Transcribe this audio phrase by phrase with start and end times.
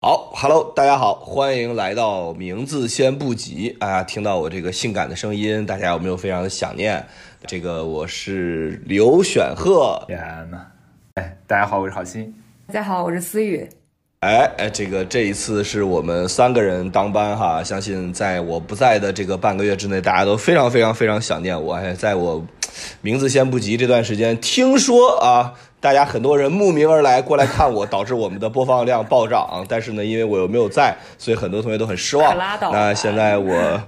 [0.00, 4.00] 好，Hello，大家好，欢迎来到名字先不急啊！
[4.04, 7.04] 听到我这个性感的声音，大家有没有非常的想念？
[7.48, 10.20] 这个我是刘选赫，天
[10.52, 10.58] 呐，
[11.14, 12.32] 哎，大家好，我是郝鑫，
[12.68, 13.68] 大家好，我是思雨。
[14.20, 21.74] 哎哎，这个这一次是我们三个人当班哈，相信在我不在的这个半个月之内，大家都非常非常非常想念我。
[21.74, 22.46] 哎，在我
[23.00, 25.54] 名字先不急这段时间，听说啊。
[25.80, 29.64] 大家很多人慕名而来过来看我，导致我们的播放量暴涨。
[29.68, 32.36] 但是呢，因为我又没有在，所以很多同学都很失望。
[32.72, 33.80] 那现在我，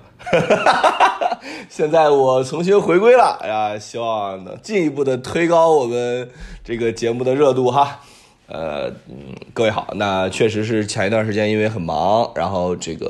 [1.68, 6.30] 现在我重新回归了，哎呀，希望能进一步的推高我们
[6.62, 8.00] 这个节目的热度哈。
[8.46, 13.06] 呃，嗯，各位好，那确实是前一段时间因为很忙，然后这个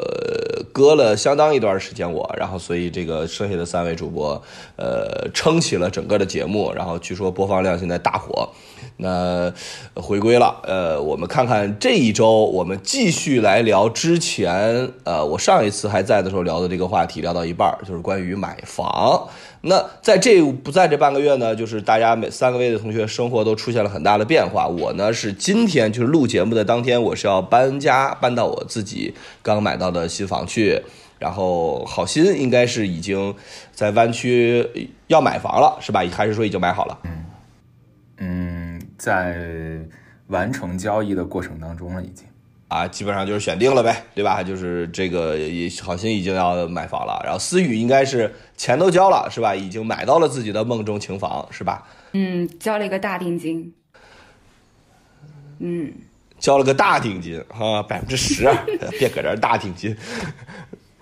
[0.73, 4.43] 搁了相当一段时间我，然后所以这个剩下的三位主播，
[4.77, 8.51] 呃，撑起了整个的节目，然后据说播放量现在大火。
[8.99, 9.53] 那
[9.95, 19.29] 回归了，呃，我们看看这一周，我们继续来聊之前，呃，我上一次还在的时候聊的这个话题，聊到一半就是关于买房。
[19.63, 24.67] 那在这不在这半个月呢，就是大家每三个位的同学生活都出现了很大的变化。
[24.67, 30.83] 我呢是今天就是录节目的当天，我是要搬家搬到我自己刚买到的新房去。
[31.19, 33.35] 然后好心应该是已经
[33.75, 34.67] 在湾区
[35.09, 36.03] 要买房了，是吧？
[36.11, 36.99] 还是说已经买好了？
[37.05, 37.25] 嗯
[38.17, 38.50] 嗯，
[39.01, 39.79] 在
[40.27, 42.27] 完成交易的过程当中了，已经。
[42.69, 44.43] 啊，基本上就是选定了呗，对吧？
[44.43, 49.55] 就是这个也好心已经要买房了，然后思雨应该是钱都交了，是吧？
[49.55, 51.89] 已经买到了自己的梦中情房，是吧？
[52.13, 53.73] 嗯，交了一个大定金。
[55.61, 55.93] 嗯，
[56.39, 58.49] 交了个大定金哈，百分之十，
[59.01, 59.97] 别搁这儿大定金。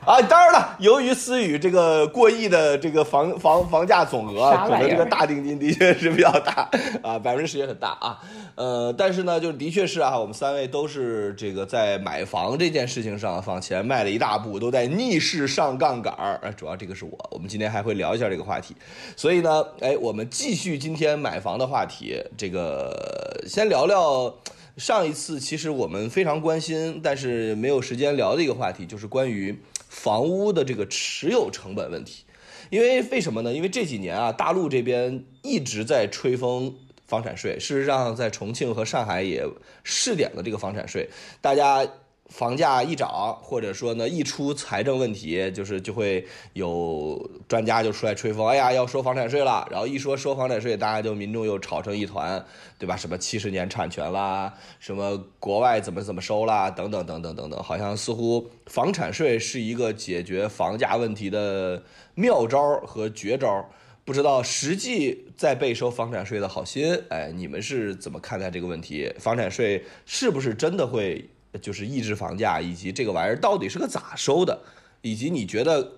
[0.07, 6.71] 啊，当然了，由于思雨这个过亿的这个房房房价总额，可能这个大定金的确是比较大
[7.03, 8.19] 啊，百分之十也很大啊。
[8.55, 16.41] 呃，但是呢，就是的确是啊，我们三位都是这个在买房这件事情上往前迈了一大步，都在逆势上杠杆儿。
[16.57, 18.75] 主要这个是我，我们今天还会聊一下这个话题。
[19.15, 24.33] 所以呢，哎，我们继续今天买房的话题，这个先聊聊
[24.79, 29.55] 上一次其实我们非常关心，但是没有时间聊的一个话题，就是关于。
[29.89, 32.25] 房屋的这个持有成本问题，
[32.71, 33.53] 因为为什么呢？
[33.53, 36.75] 因为这几年啊，大陆这边一直在吹风
[37.07, 39.45] 房产税，事实上在重庆和上海也
[39.83, 41.09] 试点了这个房产税，
[41.41, 41.87] 大家。
[42.29, 49.67] 房价一涨，或者说呢一出财政问题，就是就会有专家就出来吹风，哎呀要收房产税了。
[49.71, 52.45] 然后一说收房产税，大家就民众又吵成一团，
[52.79, 52.95] 对吧？
[52.97, 61.83] 什么七十年产权啦，什么国外怎么怎么收啦，等等等等等等，好像似乎房产税是一个解决房价问题的
[62.15, 63.69] 妙招和绝招。
[64.05, 69.13] 不知道实际在被收房产税的好心，哎，你们是怎么看待这个问题？
[69.19, 71.29] 房产税是不是真的会？
[71.61, 74.61] 就是抑制房价，以及这个玩意儿到底是个咋收的，
[75.01, 75.93] 以及你觉得，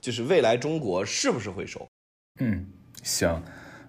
[0.00, 1.86] 就是未来中国是不是会收？
[2.40, 2.66] 嗯，
[3.02, 3.42] 行，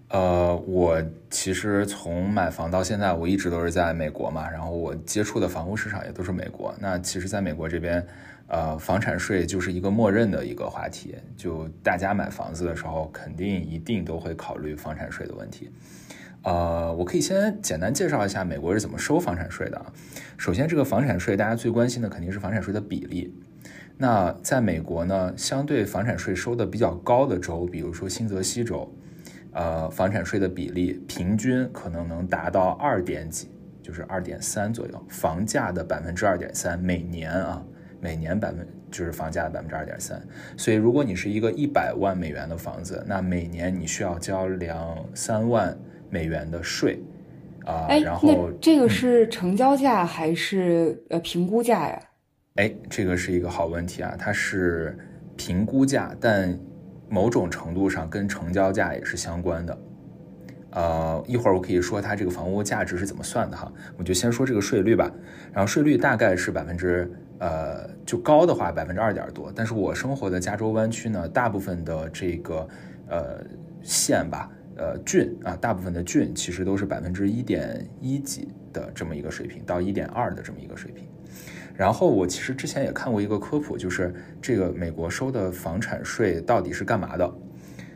[0.10, 6.74] 呃，我其实从买房到现在，我一直都是在美国嘛，然后我接触的房屋市场也都是美国。
[6.80, 8.06] 那其实，在美国这边，
[8.48, 15.72] 呃，房产税就是一个默认的一个话题，就大家买房子的时候，肯定一定都会考虑房产税的问题。
[16.46, 19.92] 呃，我可以先简单介绍一下美国是怎么收房产税的啊。
[20.38, 23.36] 首先，这个房产税大家最关心的肯定是房产税的比例。
[23.98, 28.94] 那在美国呢，相对房产税收的比较高的州，比如说新泽西州，
[29.54, 33.50] 呃，房产税的比例平均可能能达到二点几，
[33.82, 37.66] 就是二点三左右，房价的百分之二点三，每年啊，
[38.00, 40.22] 每年百分就是房价的百分之二点三。
[40.56, 45.76] 所以，如果你是一个一百万美元的房子，那每年你需要交两三万。
[46.10, 47.00] 美元的税，
[47.66, 52.00] 啊，然后这个是成交价还是呃评估价呀？
[52.56, 54.98] 哎，这个是一个好问题啊，它是
[55.36, 56.58] 评估价，但
[57.10, 59.78] 某种程度上跟成交价也是相关的。
[60.72, 65.12] 呃，一会儿我可以说它这个房屋价值是怎么算的哈，我就先说这个税率吧。
[65.54, 67.10] 然后税率大概是百分之
[67.40, 72.68] 呃，就高的话百分之二点多，但是我生活的加州湾区呢，大部分的这个
[73.08, 73.42] 呃
[73.82, 74.50] 县吧。
[74.78, 81.06] 呃，郡啊，大部分的郡其实都是百分之一点一几的这么一个水平，到一点二的这么一个水平。
[81.74, 87.36] 然后我其实之前也看过一个科普，就是这个美国收的房产税到底是干嘛的？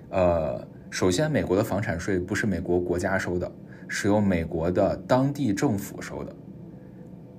[0.10, 3.50] 呃，首先，美国的房产税不是美国国家收的，
[3.88, 6.36] 是由美国的当地政府收的。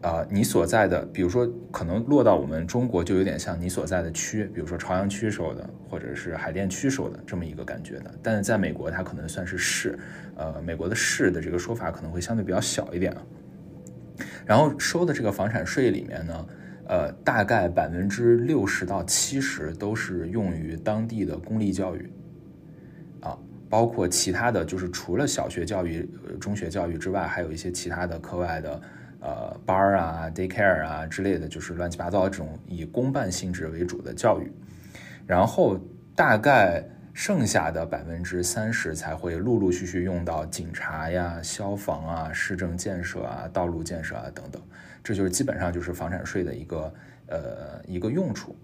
[0.02, 8.10] 啊，你所在的，比如说，可能落到我们中国就有点像你所在的区，比如说朝阳区收的，或者是海淀区收的这么一个感觉的。
[8.22, 9.98] 但是在美国，它可能算是市，
[10.36, 13.22] 呃，美国的市的这个说法可能会相对比较小一点啊。
[14.46, 16.46] 然后收的这个房产税里面呢，
[16.88, 22.10] 呃，大概百分之六十到七十都是用于当地的公立教育，
[23.20, 23.36] 啊，
[23.68, 26.08] 包括其他的就是除了小学教育、
[26.40, 28.80] 中学教育之外，还有一些其他的课外的。
[29.20, 34.50] 呃，班啊，daycare 啊之类的，就是乱七八糟这种以公办性质为主的教育，
[35.26, 35.78] 然后
[36.16, 36.82] 大概
[37.12, 44.62] 剩下的百分之三十才会陆陆续续用到警察呀、消防啊、市政建设啊、道路建设啊等等，
[45.04, 46.94] 这就是基本上就是房产税的一个
[47.26, 48.56] 呃一个用处。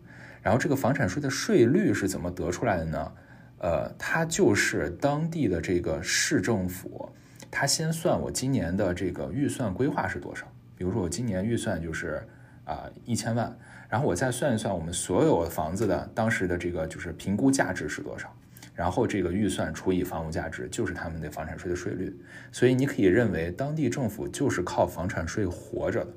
[0.43, 3.13] 然后这个房产税的税率是怎么得出来的呢？
[3.59, 7.13] 呃，它就是当地的这个市政府。
[7.51, 10.47] 他先算我今年的这个预算规划是多少，
[10.77, 12.23] 比如说我今年预算就是
[12.65, 13.57] 啊一千万，
[13.89, 18.31] 然后我再算一算我们所有房子的当时的这个就是评估价值是多少，
[18.75, 22.15] 然后这个预算除以房屋价值就是他们的房产税的税率，
[22.53, 26.13] 所以你可以认为当地政府就是靠房产税活着的，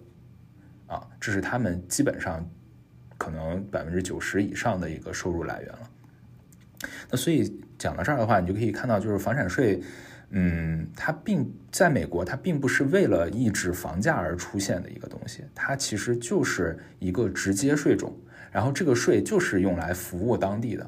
[0.87, 2.45] 啊，这是他们基本上
[3.17, 5.89] 可能百分之九十以上的一个收入来源了。
[7.09, 9.81] 那所以讲到这儿的话，你就可以看到就是房产税。
[10.31, 18.15] 嗯，它并在美国，它并不是为了抑制房价而出现的一个东西，它其实就是一个直接税种，
[18.51, 20.87] 然后这个税就是用来服务当地的，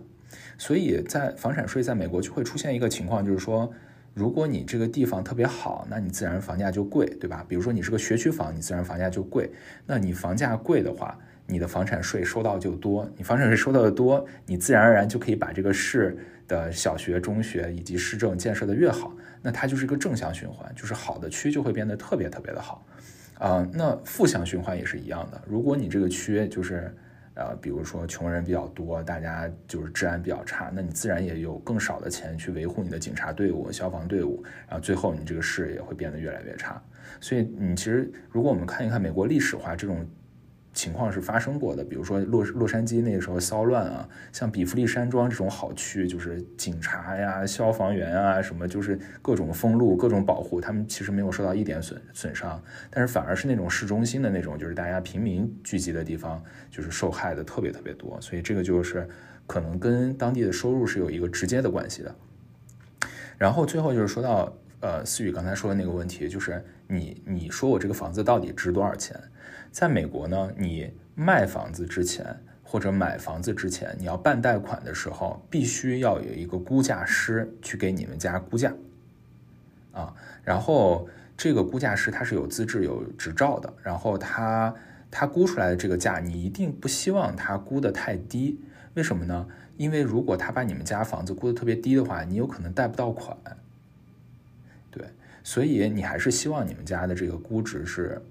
[0.58, 3.72] 所以在房产税在美国就会出现一个情况，就是说，
[4.14, 7.44] 如果你这个地方特别好，那你自然房价就贵，对吧？
[7.48, 9.50] 比如说你是个学区房，你自然房价就贵，
[9.88, 11.18] 那你房价贵的话，
[11.48, 16.16] 你的房产税收到就多，你房产税收到的多，你自然而然就可以把这个市
[16.48, 19.12] 的小学、中学以及市政建设的越好。
[19.42, 22.86] 那它就是一个正向循环，就是好的区就会变得特别特别的好，
[23.40, 25.42] 啊，那负向循环也是一样的。
[25.48, 26.96] 如果你这个区就是，
[27.34, 36.82] 呃，比如说穷人比较多，大家就是治安比较差，那你自然也有更少的钱去维护你的警察队伍、消防队伍，然后最后你这个市也会变得越来越差。
[37.20, 40.06] 所以你其实如果我们看一看美国历史话，这种。
[40.74, 59.06] 情况是发生过的，比如说洛洛杉矶那个时候骚乱啊，像比弗利山庄这种好区，就是警察呀、消防员啊什么，就是各种封路、各种保护，他们其实没有受到一点损损伤，但是反而是那种市中心的那种，就是大家平民聚集的地方，就是受害的特别特别多，所以这个就是
[59.46, 62.16] 可能跟当地的收入是有一个直接的关系的。
[63.38, 69.18] 然后最后就是说到呃思雨刚才说的那个问题，就是你你说我这个房子到底值多少钱？
[69.72, 78.74] 在美国呢，你卖房子之前或者买房子之前，你要办贷款的时候，必须要有一个估价师去给你们家估价，
[79.94, 81.08] 啊，然后
[81.38, 84.76] 这个估价师他是有资质、有执照的，然后他
[85.10, 88.60] 他估出来的这个价，你一定不希望他估的太低，
[88.96, 89.48] 为什么呢？
[89.78, 93.38] 因为如果他把你们家房子估的特别低的话，你有可能贷不到款，
[95.44, 98.22] 所以你还是希望你们家的这个估值是。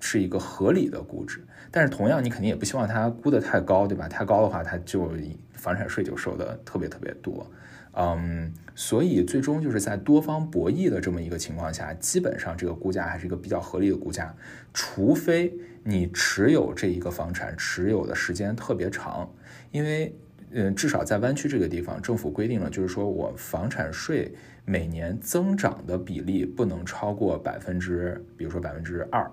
[0.00, 4.06] 是一个合理的估值，但是同样你肯定也不希望它估得太高，对吧？
[4.06, 5.10] 太高的话，它就
[5.54, 7.50] 房产税就收的特别特别多，
[7.94, 14.34] 嗯，所以最终就是在多方博弈的这么一个情况下，基本上这个估价还是一个比较合理的估价，
[14.74, 15.50] 除非
[15.82, 19.26] 你持有这一个房产持有的时间特别长，
[19.70, 20.14] 因为
[20.50, 24.30] 嗯，至少在湾区这个地方，政府规定了，就是说我房产税
[24.64, 29.30] 每年增长的比例不能超过百分之，比如说百分之二。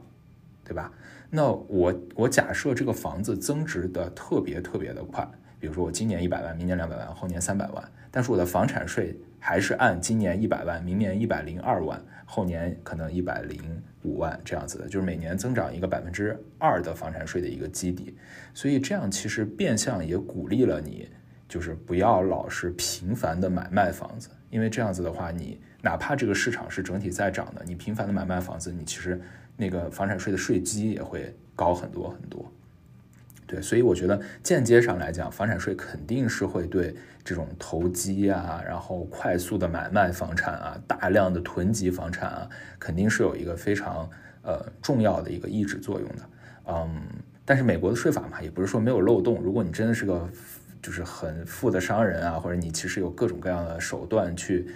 [0.64, 0.90] 对吧？
[1.30, 5.28] 那我我假设这个房子增值的特别特别的快，
[5.60, 13.60] 比如说我今年一百万，明年两百万，后年三百万，但是我的房产税还是按今年一百万，明年一百零二万，后年可能一百零
[14.04, 18.16] 五万这样子的，就是每年增长一个百分之二的房产税的一个基底。
[18.54, 21.10] 所以这样其实变相也鼓励了你，
[21.50, 29.20] 就是不要老是频繁的买卖房子，因为这样子的话，你哪怕这个市场是整体在涨的，你频繁的买卖房子，你其实。
[29.58, 32.52] 那个房产税的税基也会高很多很多，
[33.46, 44.10] 对，所以我觉得间接上来讲，房产税肯定是会对这种投机啊，然后快速的买卖房产啊，大量的囤积房产啊，肯定是有一个非常
[44.42, 46.30] 呃重要的一个抑制作用的。
[46.68, 47.04] 嗯，
[47.46, 50.28] 但是美国的税法嘛，也不是说没有漏洞，如果你真的是个
[50.82, 54.68] 就是很富的商人啊，或者你其实有各种各样的手段去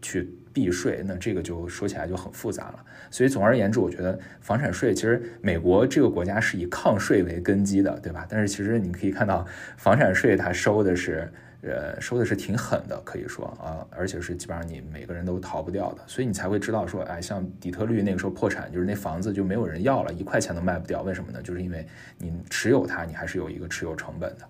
[0.00, 0.34] 去。
[0.50, 2.84] 避税，那这个就说起来就很复杂了。
[3.12, 8.26] 所以总而言之，我觉得房产税其实美国这个国家是以抗税为根基的，对吧？
[8.28, 9.46] 但是其实你可以看到，
[9.76, 11.30] 房产税它收的是，
[11.62, 16.02] 呃，收的是挺狠的，可以说啊，而且是基本上你每个人都逃不掉的。
[16.08, 21.02] 所以你才会知道说，哎，像底特律那个时候破产，就是那房子就没有人要了，一块钱都卖不掉。
[21.02, 21.40] 为什么呢？
[21.40, 21.86] 就是因为
[22.16, 24.48] 你持有它，你还是有一个持有成本的。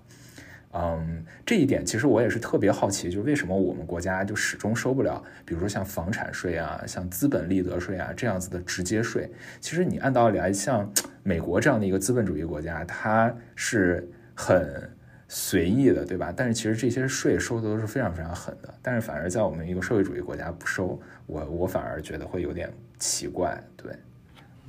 [0.75, 9.30] 嗯，这一点其实我也是特别好奇，就是为什么我们国家就始终收不了，比如说像房产税啊、像资本利得税啊这样子的直接税。
[9.60, 14.90] 其实你按道理来，像美国这样的一个资本主义国家，它是很
[15.26, 16.32] 随意的，对吧？
[16.37, 23.90] 但是其实这些税收的都是非常非常狠的，但是反而在我们一个社会主义国家不收，我我反而觉得会有点奇怪，对。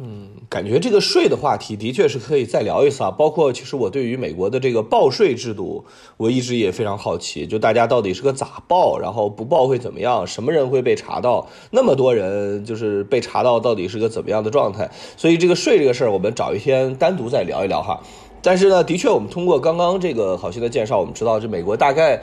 [0.02, 3.12] 嗯，感觉这个税的话题的确是可以再聊一次啊。
[3.12, 5.84] 包括其实我对于美国的这个报税制度，
[6.16, 14.90] 我一直也非常好奇，就大家到底是个咋报，然后不报会怎么样，什么人会被查到，那么多人就是被查到，到底是个怎么样的状态？
[15.18, 18.02] 所以这个税这个事儿，我们找一天单独再聊一聊哈。
[18.42, 22.22] 但是呢，的确，我们通过刚刚这个好心的介绍，我们知道，这美国大概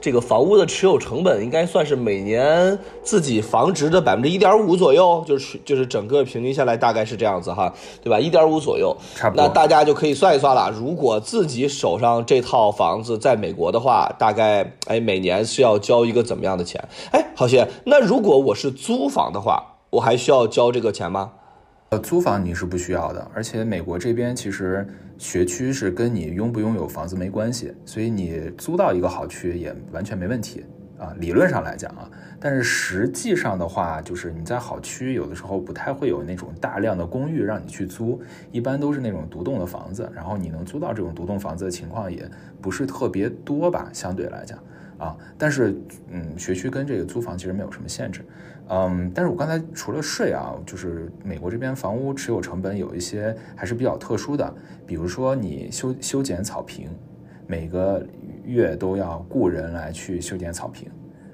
[0.00, 7.72] 这个房屋的持有成本应该算是每年自己房值的百分之一点五左右，就是就是整个平均下来大概是这样子哈，
[8.02, 8.18] 对吧？
[8.18, 9.46] 一点五左右，差不多。
[9.46, 16.82] 那大家就可以算一算了，如果自己手上这套房子在美国的话，大概哎每年是要交一个怎么样的钱？
[17.12, 21.32] 哎，好心，那如果我是租房的话，我还需要交这个钱吗？
[21.90, 24.86] 呃，租房你是不需要的，而且美国这边其实
[25.18, 30.64] 学区是跟你拥不拥有房子没关系，所以你租到一个好区也完全没问题
[30.96, 31.12] 啊。
[31.18, 32.08] 理论上来讲啊，
[32.38, 38.22] 但是实际上的话，就是你在好区有的时候不太会有那种大量的公寓让你去租，
[38.52, 42.30] 一般都是那种独栋的房子，然后你能租到这种独栋房子的情况也
[42.62, 44.56] 不是特别多吧，相对来讲
[44.98, 45.16] 啊。
[45.36, 45.76] 但是
[46.10, 48.20] 嗯，学区跟这个租房其实没有什么限制。
[48.70, 54.54] 嗯，但是我刚才除了税啊，就是美国这边房屋持有成本有一些还是比较特殊的，
[54.86, 56.90] 比如说你修修剪草坪，
[57.46, 58.06] 每个
[58.44, 60.86] 月都要雇人来去修剪草坪，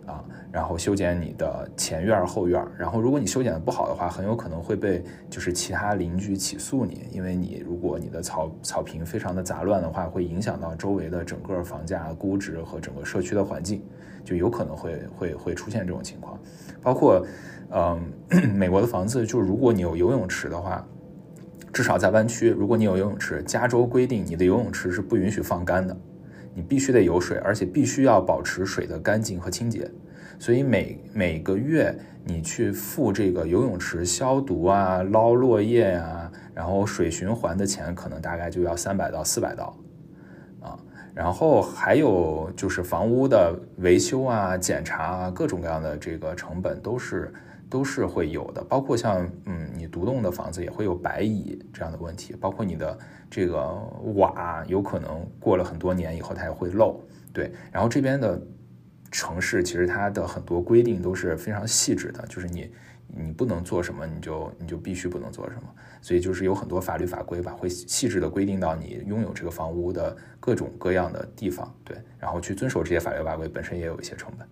[0.06, 13.82] 啊，然后修剪你的前院后院，然后如果你修剪的不好的话，很有可能会被就是其他邻居起诉你，因为你如果你的草草坪非常的杂乱的话，会影响到周围的整个房价估值和整个社区的环境，
[14.24, 16.38] 就有可能会会会出现这种情况。
[16.84, 17.26] 包括，
[17.70, 18.00] 嗯，
[18.54, 20.86] 美国的房子，就如果你有游泳池的话，
[21.72, 25.96] 至少在湾区，如果你有游泳池，加州规定你的游泳池是不允许放干的，
[26.54, 29.90] 你必须得有水，而且必须要保持水的干净和清洁。
[30.38, 39.74] 所以每每个月你去付这个游泳池消毒啊、捞落叶啊，然后水循环的钱，可能大概就要三百到四百刀。
[41.14, 47.32] 然后还有就是房屋的维修啊、检查啊，各种各样的这个成本都是
[47.70, 52.98] 都是会有的，包括像嗯，你独栋的房子也会有白蚁这样的问题，包括你的
[53.30, 53.72] 这个
[54.16, 57.00] 瓦有可能过了很多年以后它也会漏，
[57.32, 57.52] 对。
[57.70, 58.40] 然后这边的
[59.10, 62.70] 城市其实它的很多规定都是非常细致的，就是你
[63.06, 65.62] 你不能做什么，你就你就必须不能做什么。
[66.04, 74.46] 所以就是有很多法律法规吧，会细致的规定到你拥有这个房屋的各种各样的地方，对，然后去遵守这些法律法规本身也有一些成本。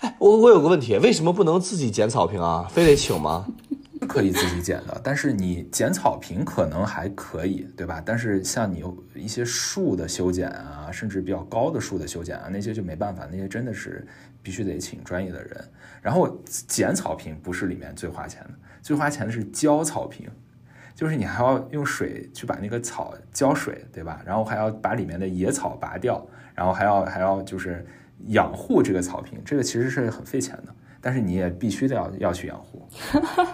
[0.00, 2.66] 哎，我我有个问题，为什么不能自己剪草坪啊？
[2.70, 3.46] 非得请吗？
[4.08, 8.02] 可以自己剪的，但是你剪草坪可能还可以，对吧？
[8.02, 8.82] 但是像你
[9.14, 14.06] 一些树的修剪啊，甚至比较高的树的修剪啊，那些就没办法，那些真的是
[14.42, 15.62] 必须得请专业的人。
[16.00, 18.50] 然后剪草坪不是里面最花钱的。
[18.82, 20.26] 最花钱的是浇草坪，
[20.94, 24.20] 就是你还要用水去把那个草浇水，对吧？
[24.24, 27.86] 然后还要把里面的野草拔掉，然后还要还要就是
[28.28, 32.88] 养护这个草坪，这个其实是很费钱的，但是你也必须得要要去养护。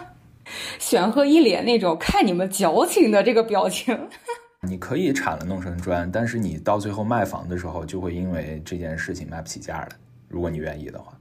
[0.79, 3.97] 玄鹤一脸那种看你们矫情的这个表情。
[4.61, 9.89] 你可以铲了弄成砖，但是你到最后卖房的时候，就会因为这件事情卖不起价了。
[10.27, 11.13] 如果你愿意的话。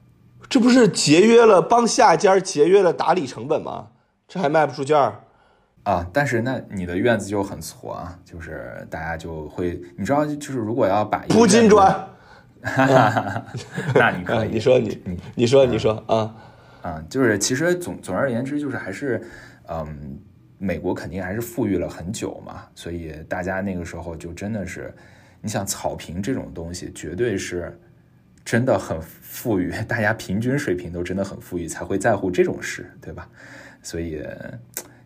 [0.49, 3.88] 这不是节约了帮下家节约了打理成本吗？
[4.26, 5.21] 这还卖不出价
[5.85, 6.07] 啊！
[6.12, 11.93] 但是那你的院子就很挫啊，就是大家就会，你知道，就是如果要把铺金砖，
[12.62, 13.45] 哈哈哈
[13.95, 16.35] 那你可以， 你说你你你说你说啊
[16.83, 19.23] 啊，就是其实总总而言之，就是还是
[19.69, 20.19] 嗯，
[20.59, 24.95] 美国肯定还是富裕了很久嘛，所以大家那个时候就真的是，
[25.40, 27.78] 你想草坪这种东西，绝对是。
[28.45, 33.26] 真的很富裕，大家平均水平都真的很富裕，才会在乎这种事，对吧？
[33.85, 34.21] 所以，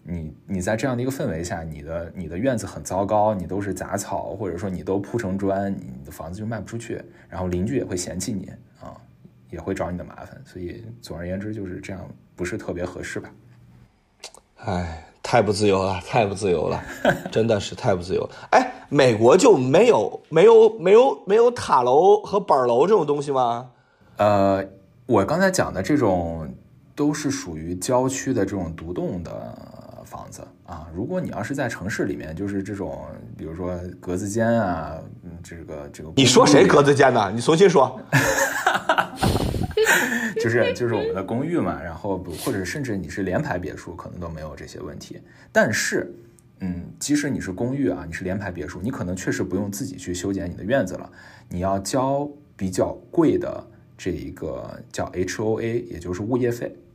[0.02, 8.96] 你你在这样的一个氛围下，你的你的院子很糟糕，你都是杂草，或者说你都铺成砖，你的房子就卖不出去，然后邻居也会嫌弃你啊，
[9.50, 10.40] 也会找你的麻烦。
[10.46, 12.00] 所以，总而言之就是这样，
[12.34, 13.30] 不是特别合适吧？
[14.64, 15.04] 唉。
[15.20, 16.82] 太不自由了，太不自由了，
[17.30, 18.26] 真的是太不自由。
[18.50, 23.70] 哎，美国就没有没有没有没有塔楼和板楼这种东西吗？
[24.16, 24.64] 呃，
[25.04, 26.48] 我刚才讲的这种
[26.98, 30.88] 都是属于郊区的这种独栋的房子啊。
[30.92, 36.12] 如果你要是在城市里面，就是这种，比如说格子间啊，嗯这个这个。
[36.16, 37.30] 你说谁格子间呢？
[37.32, 38.00] 你重新说。
[40.42, 45.20] 就是就是我们的公寓嘛，然后或者甚至你是联排别墅，可能都没有这些问题。
[45.52, 46.12] 但是，
[46.60, 51.08] 嗯，即使你是公寓啊，你是联排别墅，你可能确实不用自己去修剪你的院子了，
[51.48, 53.64] 你要交比较贵的
[53.96, 56.87] 这一个叫 H O A，也就是物业费啊。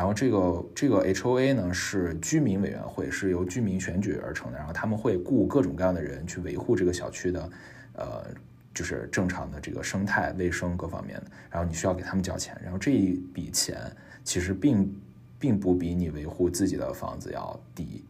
[0.00, 7.50] 然后这个这个 H O A 呢是居民委员会，是由居民选举而成的，然后他们会雇各种各样的人去维护这个小区的，
[7.92, 8.26] 呃。
[8.72, 13.76] 就是正常的这个生态卫生各方面的，然后你需要给他们交钱，然后这一笔钱
[14.22, 14.94] 其实并
[15.40, 18.04] 并不比你维护自己的房子要低，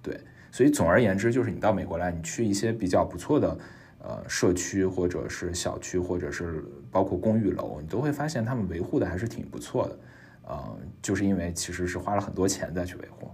[0.00, 0.18] 对，
[0.52, 3.58] 所以总而言之，就是你到美国来，你去一些比较不错的
[3.98, 9.98] 呃社区或者是小区，或者是包括公寓楼，你都会发现他们维护的还是挺不错的，
[10.46, 13.30] 呃，就是因为其实是花了很多钱再去维护。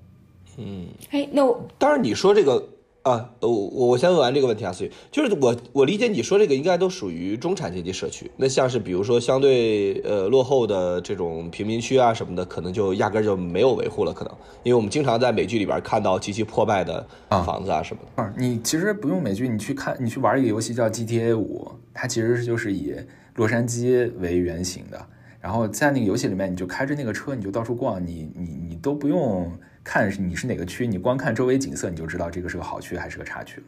[0.56, 2.68] 嗯，哎，那我当然你说这个。
[3.02, 18.22] 啊，我我我先问完这个问题啊，所以就是我我理解你说这个应该都属于中产阶级社区，那像是比如说相对呃落后的这种贫民区啊什么的，可能就压根就没有维护了，可能因为我们经常在美剧里边看到极其破败的房子啊什么的。
[18.22, 22.94] 啊，你其实不用美剧，你去看，你去玩一个游戏叫 GTA 五，它其实就是以
[23.34, 25.06] 洛杉矶为原型的，
[25.42, 29.52] 然后在那个游戏里面，你就开着那个车，你就到处逛，你你你都不用。
[29.84, 33.66] 看你是哪个区，你光看周围景色，你就知道这个是个好区还是个差区了。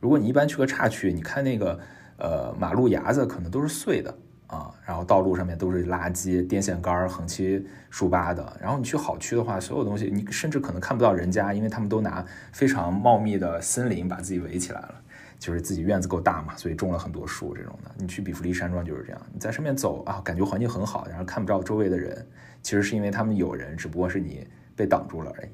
[0.00, 1.78] 如果你一般去个差区，你看那个
[2.16, 4.10] 呃马路牙子可能都是碎的
[4.46, 8.56] 啊，然后道路上面都是垃圾，电线杆横七竖八的。
[8.58, 14.94] 然后你去好区的话，所有东西你甚至可能看不到人家，因为他们都拿非常茂密的森林把自己围起来了，
[15.40, 17.90] 就是自己院子够大嘛，所以种了很多树这种的。
[17.98, 22.24] 你去比弗利山庄就是这样，你在上面走啊，感觉环境很好，然后看不着周围的人，
[22.62, 24.46] 其实是因为他们有人，只不过是你。
[24.76, 25.48] 被挡住了而已。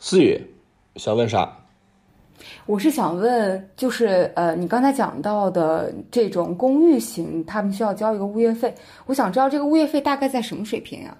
[0.00, 0.36] 思雨，
[0.96, 1.48] 想问啥？
[2.66, 8.74] 我是想问，就是呃，你刚才讲到的这种公寓型，他们需要交一个物业费。
[9.06, 11.16] 我想知道这个物业费大概在什么水平呀？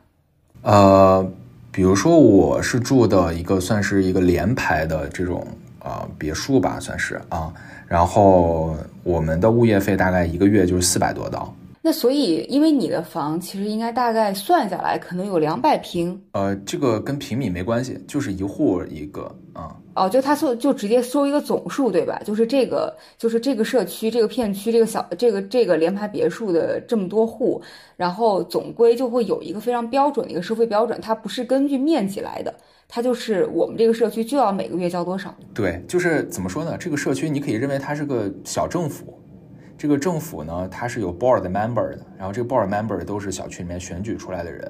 [0.63, 1.33] 呃，
[1.71, 5.47] 比如说我是住的一个算是一个联排的这种
[5.83, 7.53] 啊别墅吧，算是啊，
[7.87, 11.53] 然后我们的物业费大概一个月就是四百多刀。
[11.85, 19.77] 那所以，因为你的房其实应该大概算下来可能有两百平，呃，这个跟平米没关系，就是一户一个啊。
[19.95, 22.23] 哦，就他说就直接收一个总数，对吧？
[22.25, 27.61] 就是这个，就是这个社区、这个片区、这个小、这个这个联排别墅的这么多户，
[27.97, 32.55] 然后总归就会有一个非常标准的一个收费标准，它不是根据面积来的，
[32.95, 35.35] 它就是我们这个社区就要每个月交多少。
[35.55, 36.77] 对，就是怎么说呢？
[36.77, 39.19] 这个社区你可以认为它是个小政府。
[39.79, 44.61] 这个政府呢，它是有 board member 的，然后这个 board member 都是小区里面选举出来的人，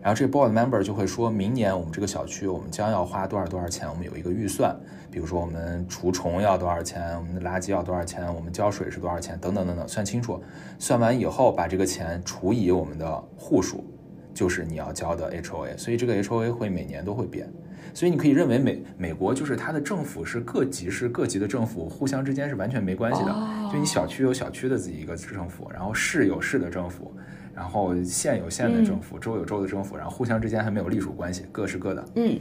[0.00, 4.74] 然后这 board member 就会说明年我们这个小区我们将要花多少多少钱，我们有一个预算，
[5.10, 10.42] 比如说我们除虫要多少钱，我们的垃圾要多少钱，我们浇水是多少钱，等等等等，算清楚，
[10.78, 13.84] 算完以后把这个钱除以我们的户数，
[14.34, 17.50] 就是你要交的 HOA，所以这个 HOA 会每年都会变。
[17.94, 23.34] 所以你可以认为美美国就是它的政府是各级是各级的政府，互相之间是完全没关系的。
[23.72, 27.12] 就你小区有小区的自己一个政府，然后市有市的政府，
[27.54, 32.04] 然后县有县的政府，州有州的政府，然后互相之间还没有隶属关系，各是各的。
[32.16, 32.38] 嗯，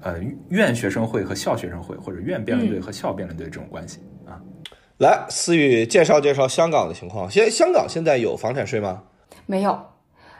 [0.00, 4.42] 呃，院学生会和校学生会，或者院辩论队和校辩论队这种关系啊。
[4.98, 7.30] 来，思雨介绍介绍香港的情况。
[7.30, 9.04] 现香港现在有房产税吗？
[9.46, 9.78] 没有。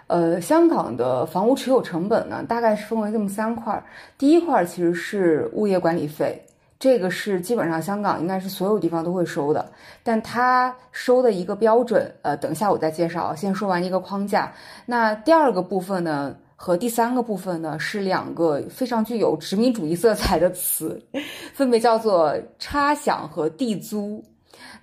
[0.09, 3.83] 呃，香港的房屋持有成本呢，大概是分为这么三块。
[4.17, 6.41] 第一块其实是物业管理费，
[6.79, 9.69] 这个是基本上香港应该是所有地方都会收的，
[10.05, 13.35] 但它收的一个标准，呃，等一下我再介绍。
[13.35, 14.53] 先说完一个框架。
[14.85, 21.03] 那第二个部分呢，和第三个部分呢，是两个非常具有殖民主义色彩的词，
[21.53, 24.23] 分别叫做差享和地租。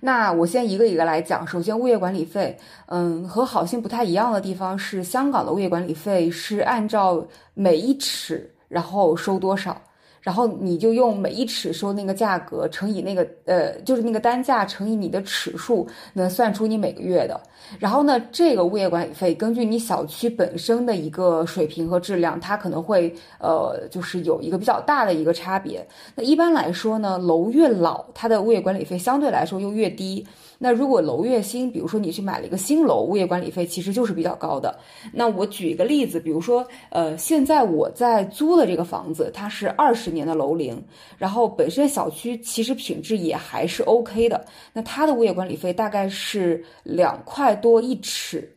[0.04, 1.46] 那我先一个一个来讲。
[1.46, 2.54] 首先，物业管理费，
[2.88, 9.80] 嗯，和好心不太一样的地方是，香港的物业管理费是按照每一尺然后收多少。
[10.20, 17.40] 然后你就用每一尺收那个价格乘以那个呃，就是那个单价乘以你的尺数，能算出你每个月的。
[17.78, 25.86] 然后呢，这个物业管理费根据你小区本身的一个水平和质量，它可能会呃，就是有一个比较大的一个差别。
[26.14, 30.26] 那一般来说呢，楼越老，它的物业管理费相对来说又越低。
[30.56, 34.78] 那如果楼越新，比如说你去买了一个新楼，物业管理费其实就是比较高的。
[35.12, 40.82] 那我举一个例子，比如说，呃，现在我在租的这个房子，它是二十年的楼龄，
[41.18, 44.42] 然后本身小区其实品质也还是 OK 的。
[44.72, 48.54] 那它的物业管理费大概是两块多一尺，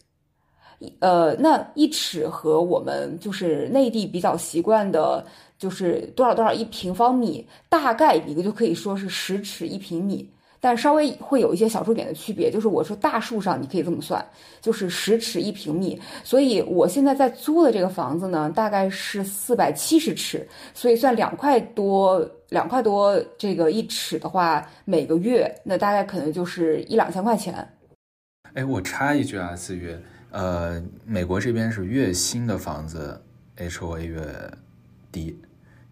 [1.00, 5.26] 呃，那一尺和我们就是内地比较习惯的，
[5.58, 10.30] 就是多少多少一平方米，大概一个就可以说是十尺一平米。
[10.60, 14.26] 但稍微会有一些小数点的区别，就是我说大数上你可以这么算，
[14.60, 16.02] 就是十尺一平米。
[16.24, 27.66] 所以我现在在租的这个房子呢，大概是四百七十尺，所以算两块多，两块多这个一尺的话，每个月那大概可能就是一两千块钱。
[28.54, 30.00] 哎，我插一句啊，四月，
[30.32, 33.22] 呃，美国这边是越新的房子
[33.58, 34.22] HOA 越
[35.12, 35.38] 低，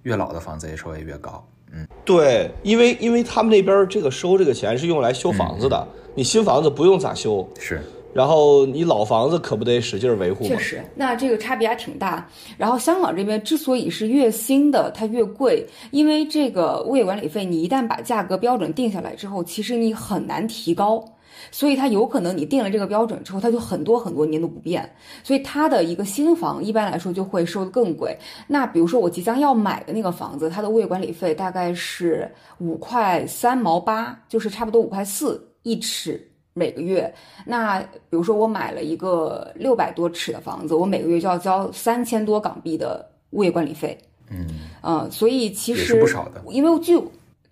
[0.04, 1.48] 越老的房子 HOA 越高。
[1.72, 7.82] 嗯，对，因为因为他们那边这个收这个钱是用来修房子的，你新房子不用咋修，是，
[8.14, 12.28] 然后你老房子可不得使劲维护确实，那这个差别还挺大。
[12.58, 21.04] 然后香港这边之所以是越新的它越贵，因为这个物业管理费，你一旦把价格标准定下来之后，其实你很难提高。
[21.52, 24.90] 所以它有可能你定了这个标准之后，它就很多很多年都不变。
[25.24, 28.18] 所以它的一个新房一般来说就会收的更贵。
[28.48, 36.20] 那比如说我即将要买的那个房子，它的物业管理费大概是五块三毛八，就是差不多五块四一尺
[36.54, 37.14] 每个月。
[37.46, 43.98] 那比如说我买了一个六百多尺的房子，我每个月就要交三千多港币的物业管理费。
[44.30, 44.48] 嗯
[44.82, 47.00] 呃，所以其实是不少的，因为据。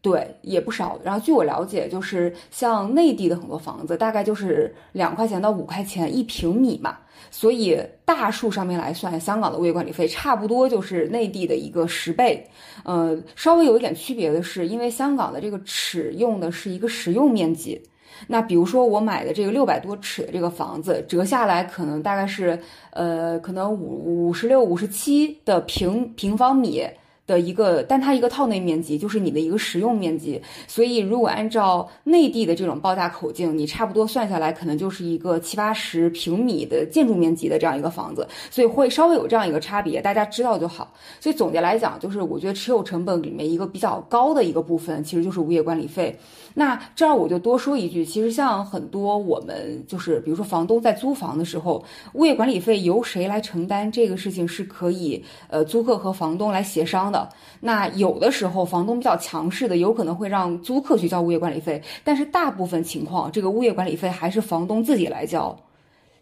[0.04, 1.00] 对，也不少。
[1.02, 6.98] 然后据我了解，就是像内地的很多房子，大概就是两块钱到五块钱一平米嘛。
[7.32, 12.46] 所以大数上面来算，香港的物业管理费差不多就是内地的一个十倍。
[12.84, 17.82] 呃，稍微有一点区别的是，因为香港的这个尺用的是一个实用面积。
[18.28, 22.60] 那比如说我买的这个六百多尺的这个房子，折下来可能大概是
[22.92, 26.84] 呃，可能五五十六、五十七的平平方米。
[27.26, 40.94] 的一个，但它一个套内面积就是你的一个实用面积，所以如果按照内地的这种报价口径，你差不多算下来，可能就是一个七八十平米的建筑面积的这样一个房子，所以会稍微有这样一个差别，大家知道就好。
[41.22, 46.18] 所以总结来讲，就是我觉得持有成本里面一个比较高的一个部分，其实就是物业管理费。
[46.56, 51.84] 那这儿我就多说一句，其实像很多我们就是，比如说房东在租房的时候，
[52.14, 57.30] 物业管理费由谁来承担这个事情是可以，呃，租客和房东来协商的。
[57.62, 65.58] 那有的时候房东比较强势的，有可能会让租客去交物业管理费，但是大部分情况，这个物业管理费还是房东自己来交，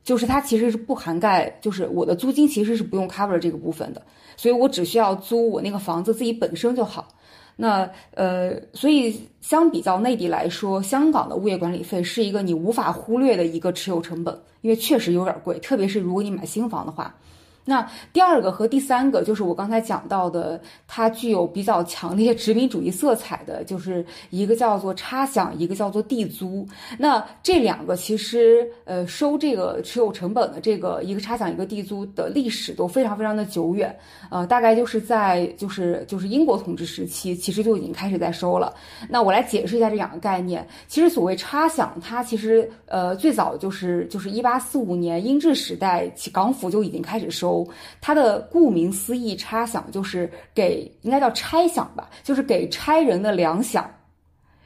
[0.04, 4.02] 就是它其实是不涵盖，就是我的租金其实是不用 cover 这个部分的，
[4.38, 7.08] 所以我只需要租我那个房子自己本身就好。
[7.56, 17.16] 那呃，所以相比较内地来说，香港的物业管理费是一个你无法忽略的一个持有成本，因为确实有点贵，特别是如果你买新房的话。
[17.64, 26.68] 那第二个和第三个就是我刚才讲到的，它具有比较强烈殖民主义色彩的，就是一个叫做差饷，一个叫做地租。
[26.98, 33.96] 那这两个其实呃收这个持有成本的这个一个差饷一个地租的历史都非常非常的久远，
[34.32, 38.74] 呃大概就是在就是就是英国统治时期，其实就已经开始在收了。
[39.08, 40.68] 那我来解释一下这两个概念。
[40.88, 47.51] 其实所谓差饷，它其实呃最早就是就是一八四五年英治时代，港府就已经开始收。
[48.00, 53.84] 它的顾名思义，差饷就是给，应该叫差饷吧，就是给差人的粮饷。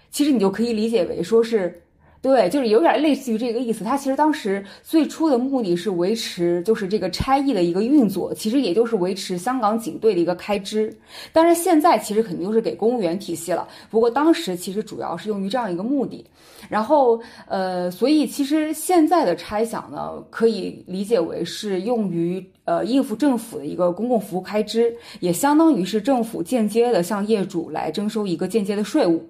[0.09, 1.81] 其实你就可以理解为说是。
[2.25, 3.83] 对，就是有点类似于这个意思。
[3.83, 10.91] 他其实当时最初的目的是维持，就是这个差役的一个运作，其实也就是维持香港警队的一个开支。
[11.31, 13.67] 当然，现在其实肯定就是给公务员体系了。
[13.91, 16.25] 不过当时其实主要是用于这样一个目的。
[16.67, 29.23] 然后，呃，所以其实现在的差饷呢，可以理解为是用于呃应付政府的一个公共服务开支，也相当于是政府间接的向业主来征收一个间接的税务。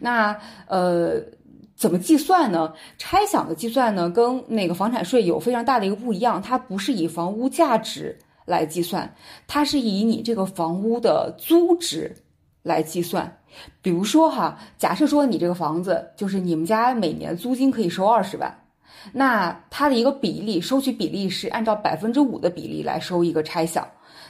[0.00, 1.22] 那呃。
[1.76, 2.72] 怎么计算呢？
[2.98, 6.40] 拆饷的计算呢，跟那个房产税有非常大的一个不一样。
[6.40, 9.14] 它不是以房屋价值来计算，
[9.46, 12.14] 它是以你这个房屋的租值
[12.62, 13.38] 来计算。
[13.82, 18.52] 比如说哈，假设说你这个房子就是你们家每年租金可以收二十万，
[19.12, 23.84] 那它的一个比例收取比例是按照百分之五的比例来收一个拆饷。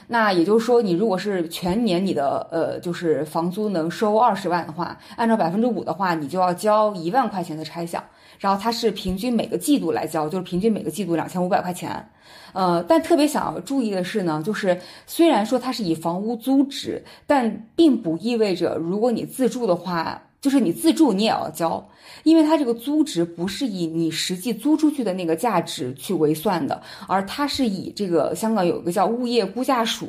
[0.07, 7.99] 那也就是说，你如果是全年你的呃，就是房租能收二十万的话，按照百分之五的话，你就要交一万块钱的差饷。
[8.37, 12.09] 然后它是平均每个季度来交，就是平均每个季度两千五百块钱。
[12.53, 20.21] 呃，但特别想要注意的是呢，就是虽然说它是以房屋租值，但并不意味着如果你自住的话。
[20.45, 21.83] 就是你自住你也要交，
[22.21, 30.07] 因为它这个租值不是以你实际租出去的那个价值去为算的，而它是以这个香港有一个叫物业估价署，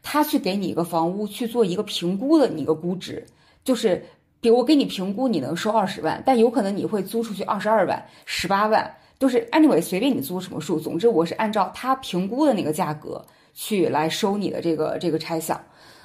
[0.00, 3.26] 它去给你一个房屋去做一个评估的你一个估值，
[3.64, 4.06] 就是
[4.40, 13.20] 比如我给你评估你能收二十万，但有可能你会租出去二十二万、十八万，就是 anyway 随便你租什么数，总之我是按照他评估的那个价格
[13.52, 15.58] 去来收你的这个这个拆饷。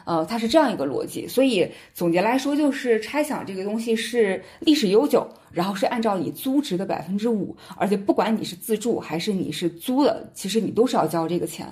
[0.08, 1.28] 呃，它是这样一个逻辑。
[1.28, 11.68] 所以总结来说，就是拆想这个东西是历史悠久，然后是按照你租值的百分之五，而且不管你是自住还是你是租的，其实你都是要交这个钱。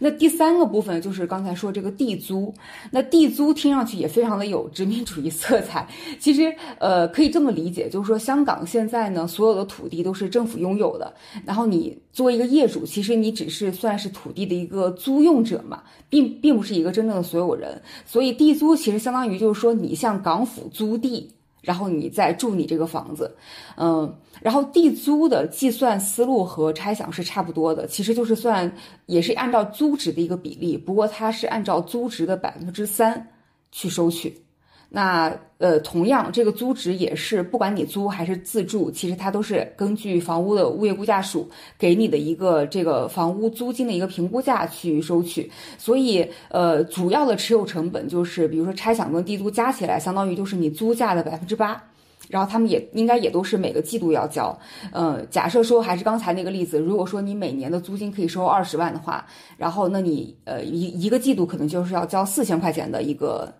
[0.00, 2.54] 那第三个部分就是刚才说这个地租，
[2.90, 5.86] 那地租听上去也非常的有殖民主义色彩。
[6.18, 11.12] 其实，呃，可以这么理解，就是说香港现在呢，所有的土地都是政府拥有的，
[11.44, 17.80] 然后你作为一个业主，其实你只是算是土地的一个租用者嘛，并并不是一个真正的所有人。
[18.06, 21.30] 所以地租其实相当于就是说你向港府租地。
[21.62, 23.34] 然后你再住你这个房子，
[23.76, 28.70] 嗯，然后地租的计算思路和拆想是差不多的，其实就是算
[29.06, 33.28] 也是按照租值的一个比例，不过它是按照租值的百分之三
[33.70, 34.36] 去收取。
[34.94, 45.50] 那呃，同样这个租值也是，不管你租还是自住，其实它都是根据房屋的物业估价署给你的一个这个房屋租金的一个评估价去收取。
[45.78, 51.82] 所以呃，主要的持有成本就是，比如说拆享跟地租加起来，相当于就是你租价的百分之八。
[52.28, 54.58] 然后他们也应该也都是每个季度要交。
[54.90, 59.24] 呃，假设说还是刚才那个例子，如果说你每年的租金可以收二十万的话，
[59.56, 63.50] 然后那你呃一一个季度可能就是要交四千块钱的一个。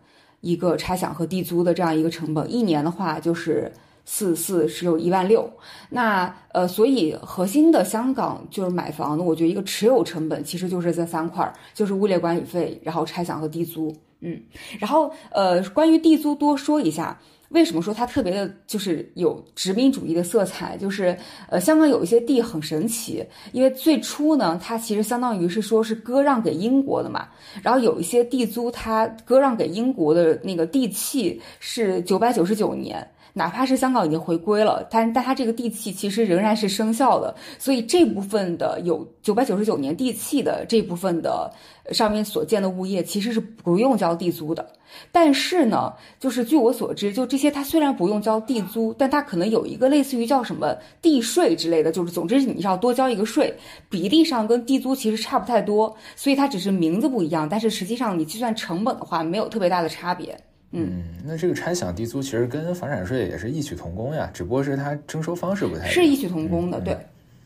[0.43, 3.73] 一个差饷和地租的这样一个成本，一年的话就是
[4.05, 5.51] 四四十六一万六。
[5.89, 13.91] 那呃，所以核心的香港就是买房的，我觉得一个持有成本其实就是这三块儿，就是物业管理费，然后差饷和地租。
[14.21, 14.41] 嗯，
[14.79, 17.19] 然后呃，关于地租多说一下。
[17.53, 20.77] 为什么说它特别的，就是有殖民主义的色彩？
[20.77, 21.17] 就是，
[21.49, 27.29] 呃，香港有一些地很神奇，因为最初呢，它其实相当于是说是割让给英国的嘛。
[27.63, 33.07] 然后有一些地租，它割让给英国的那个地契是九百九十九年。
[33.35, 41.51] 哪怕是香港已经回归了，但但它这个地契其实仍然是生效的，所以这部分的有九百九十九年地契的这部分的
[41.93, 44.67] 上面所建的物业其实是不用交地租的。
[45.11, 45.91] 但是呢，
[46.21, 53.55] 就是据我所知，就这些它虽然不用交地租，但它可能有一个类似于叫什么地税之类的，就是总之你要多交一个税，
[53.89, 60.39] 比例上跟地租其实差不太多，所以它只是名字不一样，但是实际上你计算成本的话没有特别大的差别。
[60.75, 66.97] 嗯，那这个拆享地租其实跟房产税也是异曲同工呀，只不过是它征收方式不太是异曲同工的，对，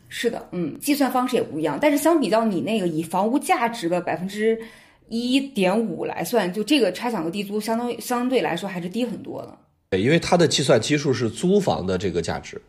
[0.07, 1.77] 是的，嗯，计算方式也不一样。
[1.81, 4.57] 但是相比较你那个以房屋价值的百分之
[5.09, 9.57] 一点五来算，就这个拆享和地租相当于相对来说还是低很多的。
[9.89, 12.61] 对，因为它的计算基数是租房的这个价值，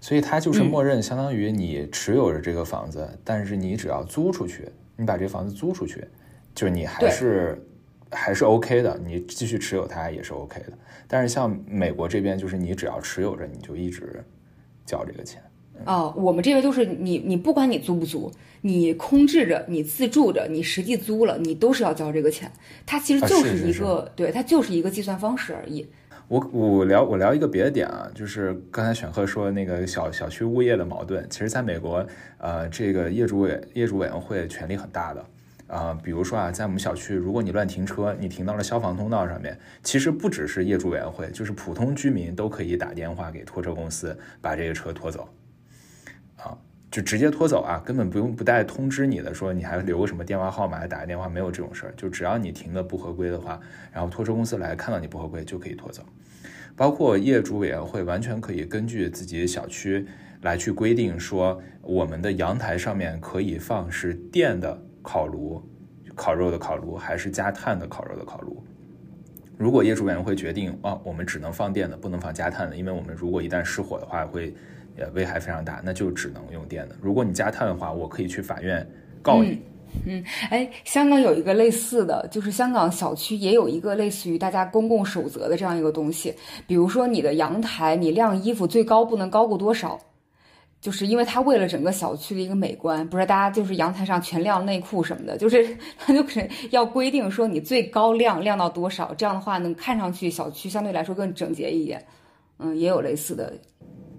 [0.00, 6.04] 所以它就是默认相当于你持有着这个房子，但是你只要租出去，你把这房子租出去，
[6.56, 7.64] 就是你还是。
[8.12, 10.72] 还是 OK 的，你继续持有它也是 OK 的。
[11.08, 14.24] 但是像美国这边，就是你只要持有着，你就一直
[14.86, 15.42] 交这个钱。
[15.84, 22.50] 哦，我们这边就是你，你不管你租不租，你空置着，你自住着，你实际租了，你都是要交这个钱。
[22.86, 25.84] 它其实就是一个，对，它就是一个计算方式而已。
[26.28, 32.06] 我我聊我聊一个别的点啊，就是刚才选赫说那个小小区物业的矛盾，其实在美国，
[32.38, 35.24] 呃，这个业主委业主委员会权力很大的。
[35.72, 45.26] 啊，比如说啊，在我们小区，如果你乱停车，你停到了消防通道上面，其实不只是业主委员会，就是普通居民都可以打电话给拖车公司，把这个车拖走，
[46.36, 46.52] 啊，
[46.90, 53.58] 就直接拖走啊，根本不用不带通知你的，说你还留个什么电话号码打个电话，没有这种事儿，就只要你停的不合规的话，
[53.90, 56.02] 然后拖车公司来看到你不合规就可以拖走，
[56.76, 60.06] 包括业主委员会完全可以根据自己小区
[60.42, 64.82] 来去规定说，我们的阳台上面可以放是电的。
[65.02, 65.60] 烤炉，
[66.14, 68.62] 烤肉的烤炉还是加碳的烤肉的烤炉。
[69.58, 74.52] 如果业主委员会决定啊，我们只能放电的，不能放加碳的，因为我们如果一旦失火的话，会
[74.96, 76.96] 呃危害非常大，那就只能用电的。
[77.00, 78.84] 如果你加碳的话，我可以去法院
[79.20, 79.60] 告你。
[80.06, 86.34] 嗯，哎，香港有一个类似的，就是香港小区也有一个类似于大家公共守则的这样一个东西，
[86.66, 90.00] 比如说你的阳台，你晾衣服最高不能高过多少。
[90.82, 102.04] 就是因为他为了整个小区的一个美观，不是大家就是阳台上全晾内裤什么的，就是 他就可能要规定说你最高晾晾到多少，这样的话能看上去小区相对来说更整洁一点。
[102.58, 103.52] 嗯，也有类似的。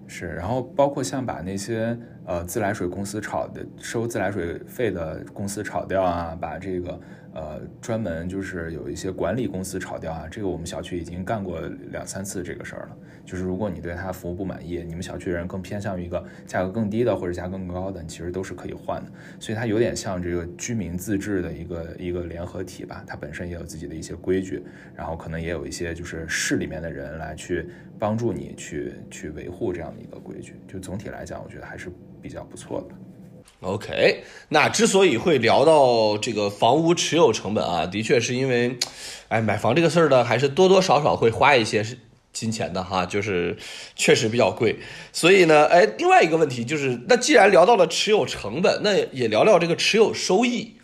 [0.06, 7.00] 是，然后包括像把那些呃自来水公司炒的收自来水费的公司炒掉啊，把这个。
[7.36, 11.60] 呃，专门就是有一些管理公司炒掉啊，这个我们小区已经干过
[11.90, 12.96] 两三次这个事儿了。
[13.26, 19.10] 就是如果你对他服务不满意，你们小区人更偏向于一个价格更低的或者价格更高的，其实都是可以换的。
[19.40, 24.62] 所以它有点像这个居民自治的一个一个联合体吧，它本身也有自己的一些规矩，
[24.94, 27.66] 然后可能也有一些就是市里面的人来去
[27.98, 30.54] 帮助你去去维护这样的一个规矩。
[30.68, 31.90] 就总体来讲，我觉得还是
[32.24, 32.94] 比较不错的。
[33.60, 38.78] OK，那之所以会聊到这个房屋持有成本啊，的确是因为，
[39.28, 41.84] 哎，买房这个事儿呢，还是多多少少会花一些
[42.32, 43.58] 金钱的哈，就是
[43.94, 44.78] 确实比较贵。
[45.12, 50.76] 所以呢，哎，另外一个问题就是，那既然聊到了持有成本，那也聊聊这个持有收益，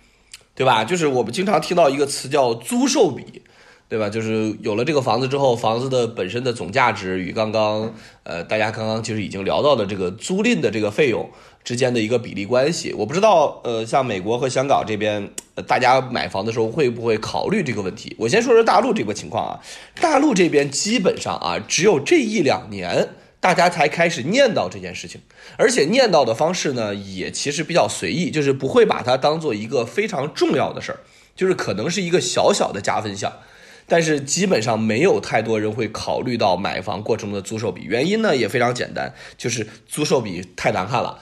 [0.54, 0.84] 对吧？
[0.84, 3.42] 就是我们经常听到一个词叫租售比。
[3.90, 4.08] 对吧？
[4.08, 11.28] 就是有了这个房子之后，房子的本身的总价值与刚刚，呃，大家刚刚其实已经聊到的这个租赁的这个费用
[11.64, 12.94] 之间的一个比例关系。
[12.96, 15.32] 我不知道，呃，像美国和香港这边，
[15.66, 18.14] 大家买房的时候会不会考虑这个问题？
[18.16, 19.58] 我先说说大陆这个情况啊。
[20.00, 23.08] 大陆这边基本上啊，只有这一两年，
[23.40, 25.20] 大家才开始念叨这件事情，
[25.56, 31.00] 而且念叨的方式呢，也其实比较随意，就是不会把它当做一个非常重要的事儿，
[31.34, 33.32] 就是可能是一个小小的加分项。
[33.90, 41.18] 但是基本上没有太多人会考虑到买房过程中的租售比，原因呢也非常简单，就是租售比太难看了。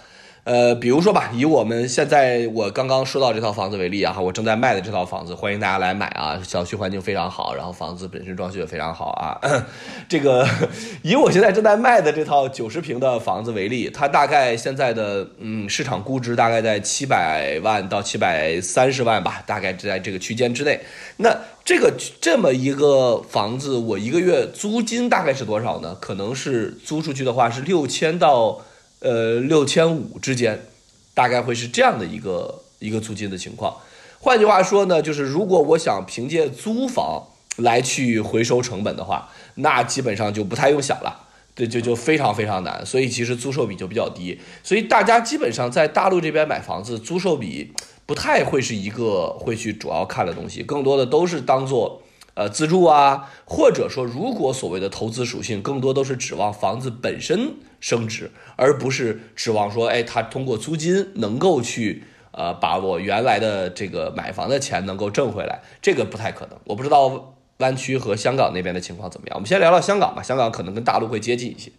[0.48, 9.38] 呃，比如说吧，以我们现在我刚刚说到这套房子为例啊，哈，我正在卖的这套房子，欢迎大家来买啊，小区环境非常好，然后房子本身装修也非常好啊。
[10.08, 10.48] 这个
[11.04, 20.80] 以我现在正在卖的这套九十平的房子为例，它大概现在的嗯市场估值大概在七百万到七百三十万吧，大概在这个区间之内。
[21.18, 25.94] 那这个这么一个房子，我一个月租金大概是多少呢？
[26.00, 28.62] 可能是租出去的话是六千到。
[29.00, 30.66] 呃，六千五之间，
[31.14, 33.76] 大概会是这样的一个一个租金的情况。
[34.18, 42.84] 换句话说呢，就是如果我想凭借租房来去回收成本的话，那基本上就不太用想了，对，就就非常非常难。
[42.84, 44.40] 所以其实租售比就比较低。
[44.64, 47.72] 所以大家基本上在大陆这边买房子，租售比
[48.06, 52.02] 不太会是一个会去主要看的东西，更多的都是当做
[52.38, 57.56] 呃自住啊，或者说如果所谓的投资属性，更多都是指望房子本身。
[57.80, 66.58] 升值，而不是指望说，哎，他通过租金能够去，呃，把我原来的这个买房的钱能够挣回来，这个不太可能。
[66.64, 69.36] 我不知道湾区和香港那边的情况怎么样。
[69.36, 71.70] 我们先聊聊香港吧，香港可能跟大陆会接近一些。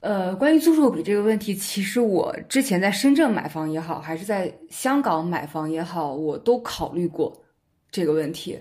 [0.00, 7.32] 呃，关于租售比这个问题，其实我之前在深圳买房也好，还是在香港买房也好，我都考虑过
[7.92, 8.58] 这个问题。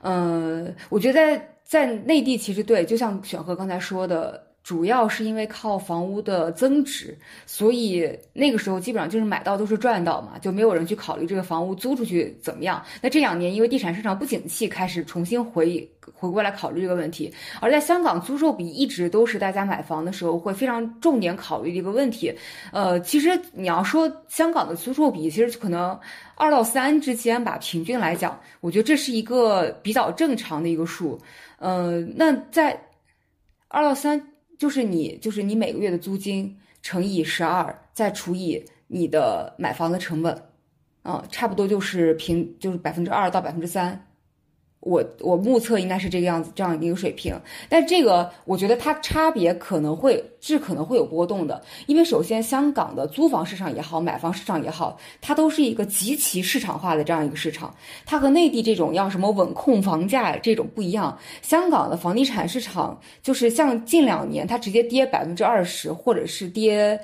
[0.00, 4.47] 呃，我觉得在在内地，其实对，就像选和刚才说的。
[4.68, 12.84] 主要是因为靠房屋的增值，所以那个时候基本上就是买到都是赚到嘛，就没有人去考虑这个房屋租出去怎么样。
[13.00, 17.32] 那这两年因为地产市场不景气，开始重新回回过来考虑这个问题。
[17.62, 22.30] 而在香港，租售比一直都是大家买房的时候会非常重点考虑的一个问题。
[22.70, 25.98] 呃，其实你要说香港的租售比，其实可能
[26.34, 31.18] 二到三之间吧，平均来讲，我觉得这是一个比较正常的一个数。
[31.58, 32.78] 呃，那在
[33.68, 34.22] 二到三。
[34.58, 40.42] 就是你，就是你每个月的租金乘以十二，再除以你的买房的成本，
[41.02, 44.07] 啊，差不多就是平，就是百分之二到百分之三。
[44.88, 47.38] 我我目测应该是这个样子，这样一个水平。
[47.68, 57.74] 但这个我觉得它差别可能会是可能会有波动的，因为首先香港的租房市场也好，买房市场也好，它都是一个极其市场化的这样一个市场。
[58.06, 61.18] 它和内地这种要什么稳控房价这种不一样。
[61.42, 66.98] 香港的房地产市场就是像近两年它直接跌百分之二十，或者是跌。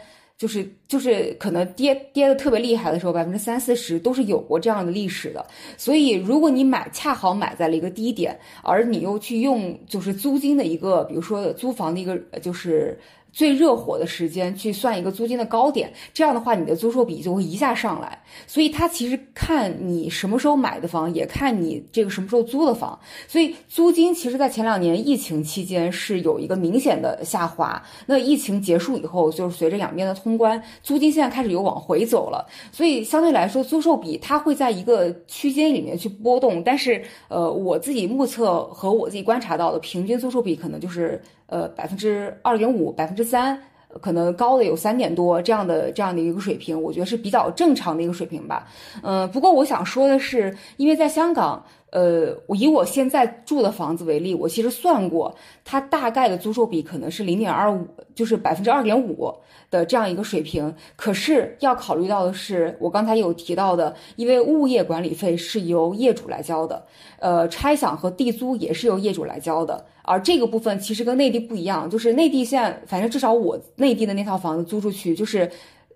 [0.45, 5.43] 就是就是可能跌跌的特别厉害的时候，百分之三四十都是有过这样的历史的。
[5.79, 13.01] 所以，如果你买恰好买在了一个低点，而你又去用就是租金的一个，比如说租房的一个就是。
[13.35, 18.17] 最热火的时间去算一个租金的高点，这样的话你的租售比就会一下上来。
[18.47, 22.97] 所以它其实看你什么时候买的房，也看你这个什么时候租的房。
[23.27, 27.83] 所以租金其实，在前两年疫情期间是有一个明显的下滑。
[28.07, 32.47] 那疫情结束以后，就是随着两边的通关，租金现在开始有往回走了。
[32.71, 36.63] 所以相对来说，租售比它会在一个区间里面去波动。
[36.63, 41.21] 但是，呃，我自己目测和我自己观察到的平均租售比可能就是。
[41.47, 43.59] 呃，百分之二点五，百分之三，
[44.01, 48.67] 可能高的有三点多这样的这样的一个水平，我觉得是比较正常的一个水平吧。
[49.03, 55.33] 嗯，不过我想说的是，因为在香港，呃，我以我现在住的房子为例，我其实算过，
[55.65, 59.33] 它大概的租售比可能是零点二五，就是百分之二点五
[59.71, 60.75] 的这样一个水平。
[60.97, 66.85] 可是要考虑到的是，我刚才有提到的，因为物业管理费是由业主来交的，
[67.21, 69.87] 呃，拆享和地租也是由业主来交的。
[70.03, 75.49] 而这个部分其实跟内地不一样，就是内地现在，反正至少我内地的那套房子租出去，就是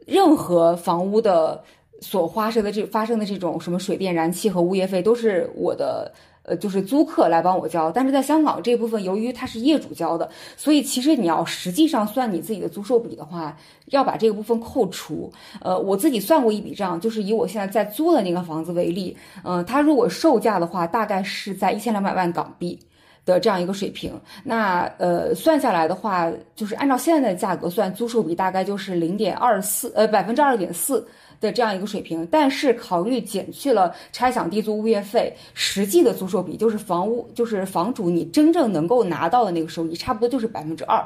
[0.07, 1.65] 任何房屋的
[2.01, 10.27] 所发生的这发生的这种什么水电燃气和物业费，都是我的呃，就是租客来帮我交，但是在香港这部分，由于它是业主交的，
[10.57, 13.55] 所以其实你要实际上算你自己的租售比的话，
[13.87, 15.31] 要把这个部分扣除。
[15.61, 22.79] 呃，我自己算过一笔账，就是以我现在在租的那个房子为例，嗯，它如果售价的话，大概是在一千两百万港币
[23.27, 24.19] 的这样一个水平。
[24.43, 31.07] 那呃，算下来的话，就是按照现在的价格算，租售比大概就是零点二四，呃，百分之二点四。
[31.41, 40.99] 的这样一个水平，但是考虑减去了拆享地租物业费，实际的租售比就是房屋就是房主你真正能够拿到的那个收益，差不多就是百分之二，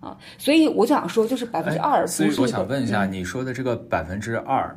[0.00, 2.06] 啊，所以我想说就是百分之二。
[2.06, 4.74] 所以我想问一下，你说的这个百分之二，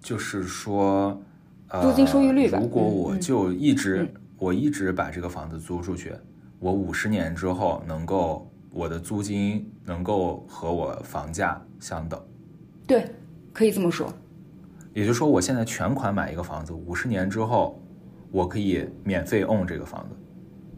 [0.00, 1.20] 就是说，
[1.68, 2.58] 呃，租金收益率吧？
[2.60, 6.12] 如果我就一直我一直把这个房子租出去，
[6.58, 12.20] 我五十年之后能够我的租金能够和我房价相等？
[12.88, 13.06] 对，
[13.52, 14.12] 可以这么说。
[14.94, 17.80] 也就是说，我现在全款买一个房子，五十年之后，
[18.30, 20.16] 我可以免费 own 这个房子。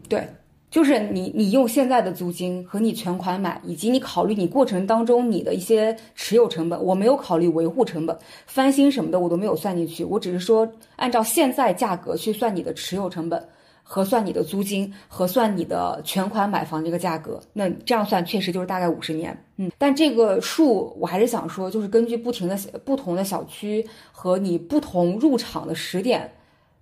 [0.07, 0.27] 对，
[0.69, 10.03] 就是你，你用现在的租金和你全款买，以及你考虑你过程当中你的一些持有成本，我没有考虑维护成本、翻新什么的，我都没有算进去。
[10.03, 13.45] 我只是说按照现在价格去算你的持有成本。
[13.87, 19.37] 核算你的租金，核算你的全款买房这个价格，那这样算确实就是大概五十年。
[19.57, 26.29] 嗯，但这个数我还是想说，就是根据不停的不同的小区和你不同入场的时点，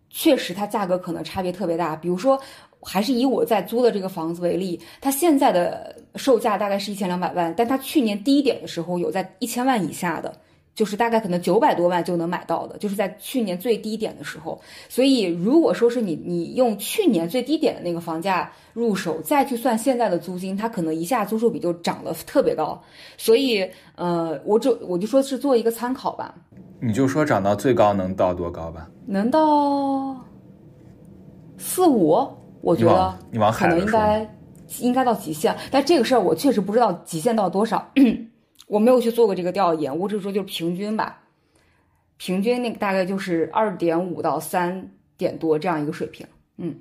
[0.10, 1.94] 确实它价格可能差别特别大。
[1.94, 2.40] 比如说，
[2.82, 10.34] 还是以我在租的这个房子为例，它现在的售价大概是一千两百万，但它去年低点的时候有在一千万以下的。
[10.76, 14.60] 就是大概可能九百多万就能买到的，就是在去年最低点的时候。
[14.90, 22.82] 所以如果说是你你用去年最低点的那个房价入手，再去算现在的租金，它可能一下租售比就涨了特别高。
[23.18, 26.34] 所以呃，我就我就说是做一个参考吧。
[26.80, 28.90] 你就说涨到最高能到多高吧？
[29.06, 30.18] 能到
[31.58, 32.28] 四五？
[32.62, 34.28] 我觉得你往可能应该
[34.80, 37.88] 应该到极限，但这个事儿我确实不知道极限到多少。
[38.68, 41.22] 我没有去做过这个调研，我只是说就是平均吧，
[42.18, 46.26] 平均那个大概就是二点五到三点多这样一个水平。
[46.58, 46.76] 嗯，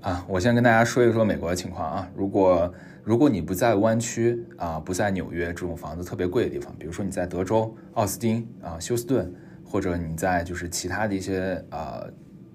[0.00, 2.08] 啊，我先跟大家说一说美国的情况啊。
[2.14, 2.72] 如果
[3.02, 12.08] 如果你不在湾区啊，不在纽约这种房子特别贵的地方，比如说你在德州奥斯汀啊、休斯顿，或者你在就是其他的一些呃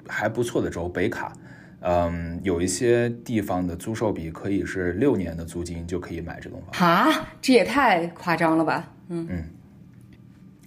[0.08, 1.34] 还不错的州，北卡。
[1.84, 8.94] 嗯，有一些地方的租售比可以是六年的租金就可以买这栋房哈，这也太夸张了吧？
[9.10, 9.44] 嗯嗯，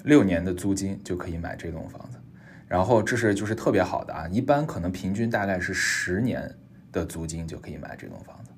[0.03, 2.19] 六年的租金就可以买这栋房子，
[2.67, 6.53] 然后这是就是特别好的啊，一般可能平均大概是十年
[6.91, 8.51] 的租金就可以买这栋房子。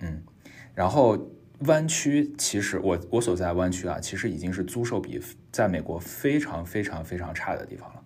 [0.00, 0.22] 嗯，
[0.74, 1.30] 然后
[1.60, 5.20] 湾区其实我我所在湾区啊，其实已经是租售比
[5.52, 8.02] 在美国非常非常非常差的地方了。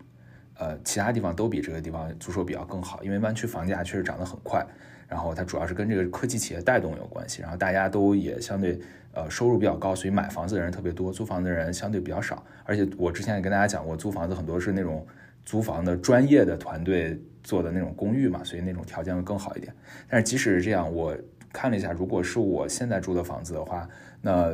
[0.61, 4.63] 呃，其他地方都比这个地方租售比较更好，因为湾区房价确实涨得很快，
[5.09, 8.79] 然后它主要是跟这个科技企业带动有关系，然后大家都也相对
[9.15, 12.45] 呃收入比较高，所以买房子的人特别多，租房子的人相对比较少。
[12.65, 15.07] 而且我之前也跟大家讲过，租房子很多是那种
[15.47, 19.75] 租房的专业的团队做的那种公寓嘛，所以那种条件会更好一点。
[20.11, 21.17] 但是即使是这样，我
[21.55, 23.89] 看了一下，如果是我现在住的房子的话，
[24.21, 24.53] 那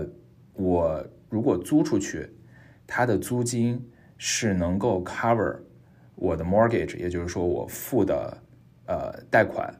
[0.52, 2.30] 我如果租出去，
[2.86, 3.84] 它的租金
[4.18, 5.56] 是能够 cover。
[6.16, 8.42] 我的 mortgage，也就是说我付的
[8.86, 9.72] 呃贷款，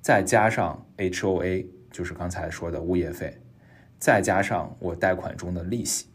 [0.00, 3.40] 再加上 HOA，就是刚才说的物业费，
[3.98, 6.08] 再加上我贷款中的利息，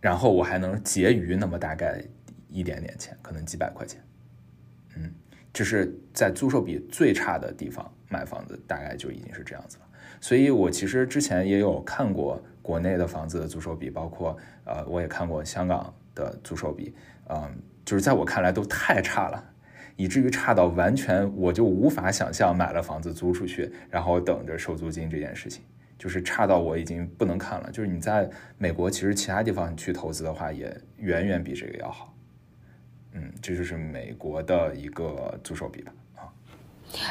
[0.00, 2.00] 然后我还能结余那么大概
[2.48, 4.00] 一点点钱，可能几百块钱。
[4.96, 5.12] 嗯，
[5.52, 9.84] 这是在租售比最差的地方买房子，大概就已经是这样子了。
[10.20, 16.94] 所以我其实之前也有看过国内的房子的租售比，包括呃，我也看过香港的租售比。
[17.28, 17.50] 嗯，
[17.84, 19.42] 就是在我看来都太差了，
[19.96, 25.62] 以至于差到完全我就无法想象买了房子租出去，然后等着收租金这件事情，
[25.98, 27.70] 就是差到我已经不能看了。
[27.70, 32.12] 就是你在美国，其实其他地方去投资的话，也远远比这个要好。
[33.12, 35.92] 嗯，这就是美国的一个租售比吧。
[36.16, 36.28] 啊，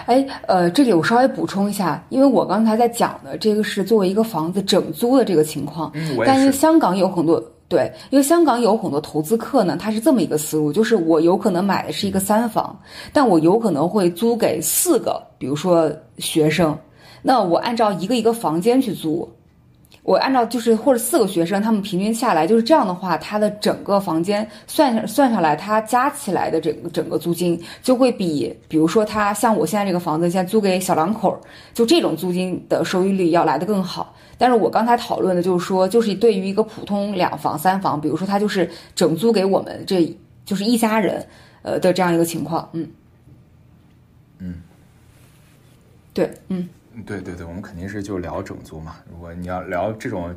[0.05, 5.91] 哎，呃，这里我稍微补充一下，因为我刚才在讲的这个是作为一个房子整租的这个情况，
[6.25, 7.43] 但是香港有很多。
[7.73, 12.79] 对，因为香港有很多投资客呢，他是这么一个思路，就是我有可能买的是一个三房，
[13.11, 16.77] 但我有可能会租给四个，比如说学生，
[17.23, 19.27] 那我按照一个一个房间去租，
[20.03, 31.39] 我按照就是或者四个学生，他们平均下来就是这样的话，他的整个房间算算下来，他加起来的整个整个租金就会比，比如说他像我现在这个房子，现在租给小两口，
[31.73, 34.13] 就这种租金的收益率要来的更好。
[34.37, 41.25] 但是我刚才讨论的就是说，就是对于一个普通两房、三房，比如说他就是整租给我们，这就是一家人，
[41.61, 42.85] 呃的这样一个情况，嗯，
[44.39, 44.55] 嗯，
[46.13, 46.67] 对，嗯，
[47.05, 48.97] 对对对，我们肯定是就聊整租嘛。
[49.09, 50.35] 如果你要聊这种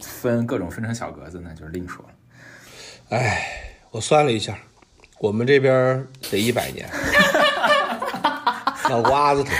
[0.00, 2.10] 分各种分成小格子，那就是另说了。
[3.10, 4.58] 哎，我算了一下，
[5.18, 6.88] 我们这边得一百年，
[8.88, 9.54] 脑瓜子疼。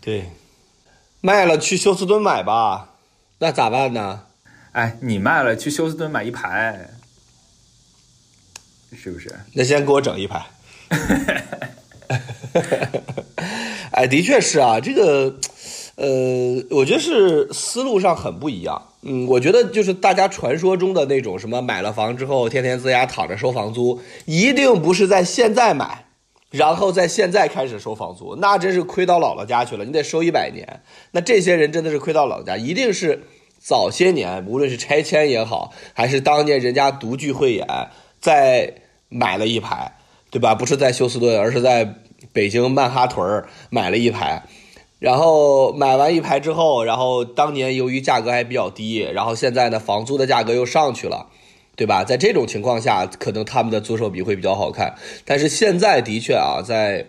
[0.00, 0.30] 对，
[1.20, 2.94] 卖了去休斯敦买吧，
[3.38, 4.26] 那咋办呢？
[4.72, 6.88] 哎，你卖了去休斯敦买一排，
[8.96, 9.34] 是不是？
[9.54, 10.46] 那先给我整一排。
[13.90, 15.34] 哎，的确是啊，这个，
[15.96, 18.86] 呃，我觉得是思路上很不一样。
[19.02, 26.04] 嗯，我觉得就是大家传说中的那种什么买了房之后天天在家躺着收房租，一定不是在现在买，
[26.50, 29.84] 然后在现在开始收房租，那真是亏到姥姥家去了。
[29.84, 30.82] 你得收一百年，
[31.12, 33.24] 那这些人真的是亏到姥姥家，一定是
[33.58, 37.66] 早些年，无论是拆迁也好，还是当年人家独具慧眼，
[38.20, 38.74] 在
[39.08, 39.96] 买了一排，
[40.30, 40.54] 对吧？
[40.54, 41.94] 不是在休斯顿，而是在
[42.32, 44.42] 北京曼哈顿买了一排。
[44.98, 51.28] 然后买完一排之后，然后当年由于价格还比较低，然后现在呢房租的价格又上去了，
[51.74, 52.04] 对吧？
[52.04, 54.96] 在这种情况下，可能他们的租售比会比较好看。
[55.24, 57.06] 但是现在的确啊，在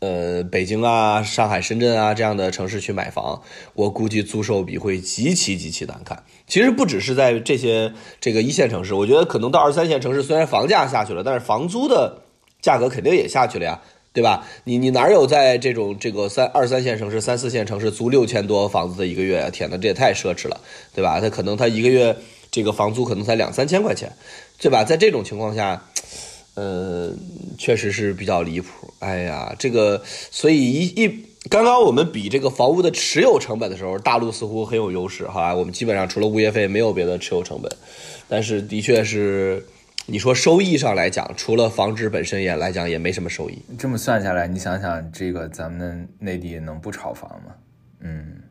[0.00, 3.42] 呃北京啊、上海、深圳啊这样的城市去买房，
[3.74, 6.24] 我估计租售比会极其极其难看。
[6.46, 12.22] 其实不只是在这些这个一线城市，我觉得可能到二三线城市，虽然房价下去了，但是房租的
[12.62, 13.82] 价格肯定也下去了呀。
[14.18, 14.44] 对吧？
[14.64, 19.48] 你你哪有在这种这个三二三线城市、三四线城市租六千多房子的一个月啊？
[19.48, 20.60] 天哪，这也太奢侈了，
[20.92, 21.20] 对吧？
[21.20, 22.16] 他可能他一个月
[22.50, 24.12] 这个房租可能才两三千块钱，
[24.58, 24.82] 对吧？
[24.82, 25.84] 在这种情况下，
[26.54, 27.12] 呃，
[27.58, 28.92] 确实是比较离谱。
[28.98, 30.02] 哎呀，这个
[30.32, 35.54] 所以一一刚刚我们比这个房屋的持有成本的时候，大陆似乎很有优势，好吧？
[35.54, 37.70] 我们基本上除了物业费没有别的持有成本，
[38.28, 39.64] 但是的确是。
[40.10, 43.62] 你说收益上来讲，除了房子本身也来讲，也没什么收益。
[43.78, 47.54] 这么算下来，你想想，这个咱们内地能不炒房吗？
[48.00, 48.42] 嗯，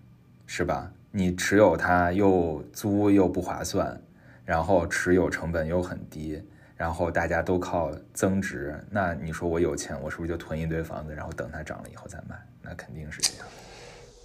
[0.46, 0.92] 是吧？
[1.10, 4.00] 你持有它又租又不划算，
[4.46, 6.40] 然后持有成本又很低，
[6.76, 12.36] 然后大家都靠增值，那你说我有钱，我是不是就囤一堆房子，然后等它涨了以后再卖？
[12.62, 13.48] 那肯定是这样。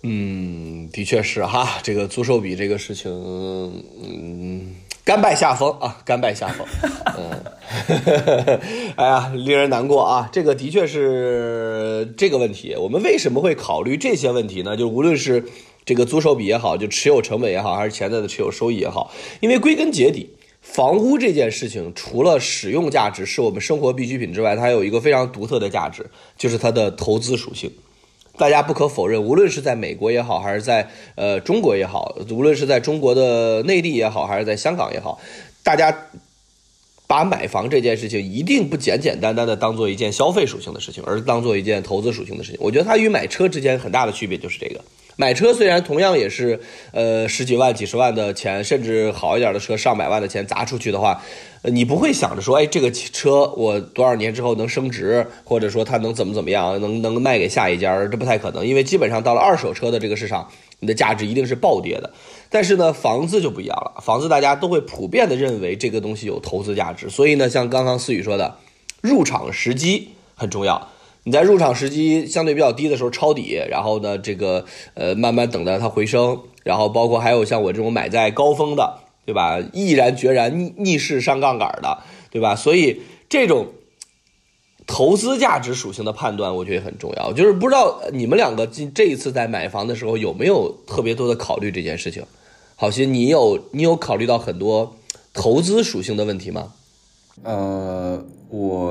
[0.02, 4.74] 嗯，的确是哈，这个租售比这个事情，嗯。
[5.04, 6.64] 甘拜下风啊，甘拜下风。
[7.18, 8.60] 嗯，
[8.96, 10.28] 哎呀，令人难过啊。
[10.32, 12.76] 这个的确是这个问题。
[12.78, 14.76] 我们为什么会考虑这些问题呢？
[14.76, 15.44] 就无论是
[15.84, 20.30] 这个租售比也好，就持有成本也好，还是潜在的持有收益也好，因为归根结底，
[20.60, 26.06] 房屋这件事情除了使用价值是我们生活必需品之外，它还有一个非常独特的价值，
[26.38, 27.72] 就是它的投资属性。
[28.38, 35.20] 大家不可否认，无论是在美国也好，还是在呃中国也好，无论是在中国的内地也好，还是在香港也好，
[35.62, 36.08] 大家
[37.06, 42.60] 把买房这件事情一定不简简单单的当做一件消费属性的事情，而当做一件投资属性的事情。
[42.62, 44.82] 我觉得它与买车之间很大的区别就是这个。
[45.16, 46.60] 买车虽然同样也是，
[46.92, 51.22] 呃十几万、几十万的钱，甚至好一点的车上百万的钱砸出去的话，
[51.62, 60.48] 呃你不会想着说，哎这个车我多少年之后能升值，或者说它能怎么怎么样，能能卖给下一家，这不太可能，因为基本上到了二手车的这个市场，
[60.80, 62.10] 你的价值一定是暴跌的。
[62.48, 68.56] 但是呢，房子就不一样了，房子大家都会普遍的认为这个东西有投资价值，所以呢，像刚刚思雨说的，
[69.00, 70.88] 入场时机很重要。
[71.24, 74.64] 你在入场时机相对比较低的时候抄底，然后呢，这个
[74.94, 79.60] 呃慢慢等待它回升，然后包括还有像我这种买在高峰的，对吧？
[79.72, 81.98] 毅然决然逆逆势上杠杆的，
[82.30, 82.56] 对吧？
[82.56, 83.68] 所以这种
[84.86, 87.32] 投资价值属性的判断，我觉得很重要。
[87.32, 92.24] 就是不知道你们两个今这一次在买房的时候有没有特别多的考虑这件事情？
[92.74, 94.96] 好心，你有你有考虑到很多
[95.32, 96.72] 投资属性的问题吗？
[97.44, 98.24] 呃，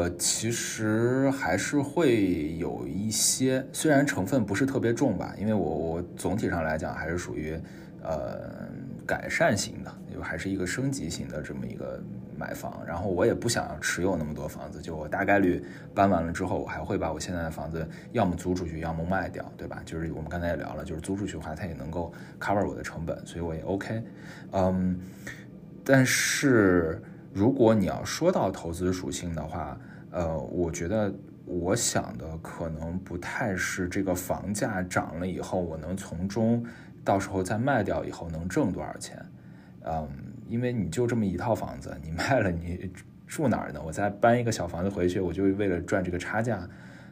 [0.02, 7.56] 我其实还是会有一些，虽然成分不是特别重吧，因为我我总体上来讲还是属于
[8.02, 8.68] 呃
[9.06, 12.02] 改善型的，就还是一个升级型的这么一个
[12.36, 12.82] 买房。
[12.84, 19.84] 然后我也不想要持有那么多房子，就我大概率搬完了之后，我还会把我现在的房子要么租出去，要么卖掉，对吧？
[19.86, 24.02] 就是我们刚才也聊了，就是租出去的话，它也能够 cover 我的成本，所以我也 OK。
[24.54, 25.00] 嗯，
[25.86, 27.00] 但是。
[27.34, 29.80] 如果你要说到投资属性的话，
[30.12, 31.14] 呃，我觉得
[31.46, 36.64] 我想的可能不太是这个房价涨了以后，我能从中
[37.04, 39.18] 到时候再卖掉以后能挣多少钱，
[39.86, 40.08] 嗯，
[40.48, 42.92] 因为你就这么一套房子，你卖了你
[43.26, 43.82] 住哪儿呢？
[43.84, 46.68] 我再搬一个小房子回去，我就为了赚这个差价，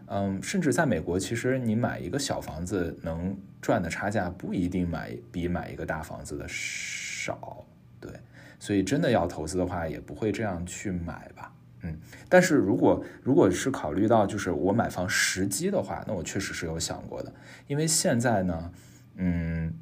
[0.08, 7.66] 嗯，甚至在美国，其实你买一个小房子能赚的差价不一定买比买一个大房子的少，
[8.00, 8.12] 对。
[8.60, 11.50] 所以真的要投资的话，也不会这样去买吧，
[11.82, 17.34] 嗯，但是如果如果是考虑到就是我买房时机的话，那我确实是有想过的，
[17.67, 18.71] 因为现在呢，
[19.15, 19.73] 嗯，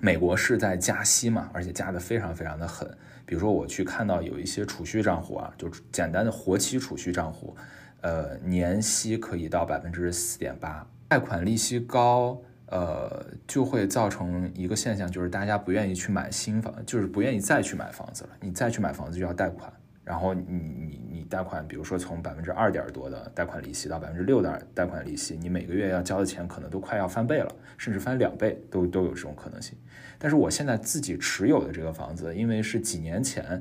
[0.00, 2.88] 美国是在加息嘛，而且加的非常非常的狠。
[3.26, 7.56] 比如说我去看到有一些储蓄账户啊，就简单的活期储蓄账户，
[8.00, 18.30] 呃，年息可以到百分之四点八，贷款利息高，呃，就会造成一个现象，就是大家不愿意去买新房，就是不愿意再去买房子了。
[18.40, 19.72] 你再去买房子就要贷款。
[20.06, 29.76] 然后你你你贷款，比如说从百分之二点多的贷款利息到百分之六的贷款利息，你每个月要交的钱可能都快要翻倍了，甚至翻两倍都都有这种可能性。
[30.16, 33.60] 但是我现在自己持有的这个房子，因为是几年前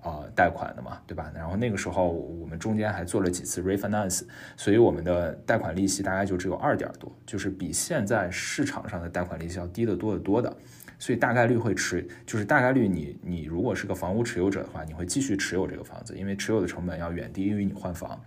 [0.00, 1.32] 啊贷款的嘛，对吧？
[1.34, 4.22] 然后那个时候我们中间还做了几次 refinance，
[4.56, 10.56] 所以我们的贷款利息大概就只有二点多，就是比现在市场上的贷款利息要低得多得多的。
[11.00, 18.22] 所以大概率会持，就是大概率你你如果是个房屋持有者的话，你会继续持有这个房子，因为持有的成本要远低于你换房。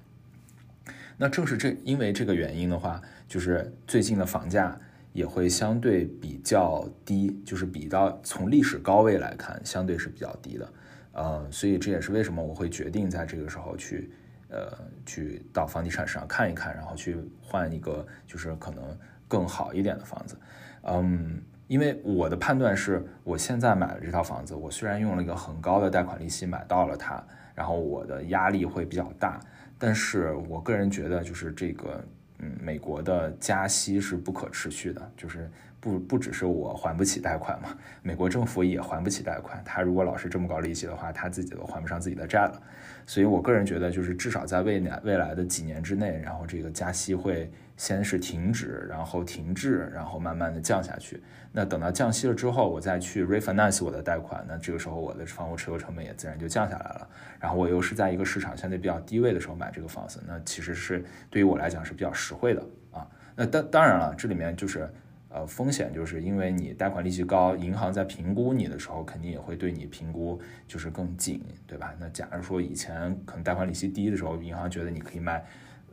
[1.15, 4.75] 那正是这因为这个原因的话，就是最近的房价
[5.13, 10.73] 也会相对比较低，就是比到从历史高位来看，相对是比较低的。
[11.11, 14.09] 呃，所以这也是为什么我会决定在这个时候去，
[14.49, 18.97] 呃，去到房地产市场看一看，然后去换一个就是可能
[19.27, 20.35] 更好一点的房子。
[20.81, 21.39] 嗯。
[21.67, 27.23] 因为我的判断是，我现在买了这套房子，我虽然用了一个很高的贷款利息买到了它，
[27.55, 29.39] 然后我的压力会比较大，
[29.79, 32.03] 但是我个人觉得就是这个，
[32.39, 35.49] 嗯，美国的加息是不可持续的，就是
[35.79, 37.69] 不不只是我还不起贷款嘛，
[38.01, 42.61] 美国政府也还不起贷款，他如果老是这么高利息的话，他自己都还不上自己的债了，
[43.07, 47.49] 所以我个人觉得就是至少在未来未来的几年之内，然后这个加息会。
[47.75, 51.21] 先是停止，然后停滞，然后慢慢的降下去。
[51.51, 57.07] 那等到降息了之后，我再去 refinance 我的贷款，那这个时候我的房屋持有成本也自然就降下来了。
[57.39, 63.07] 然后我又是在一个市场相对比较低位的时候买这个房子，那其实是对于我来讲是比较实惠的啊。
[63.35, 64.89] 那当当然了，这里面就是
[65.29, 71.93] 呃风险，就是因为你贷款利息高，银行在评估你的时候，肯定也会对你评估就是更紧，对吧？
[71.99, 75.45] 那假如说以前可能贷款利息低的时候，银行觉得你可以卖。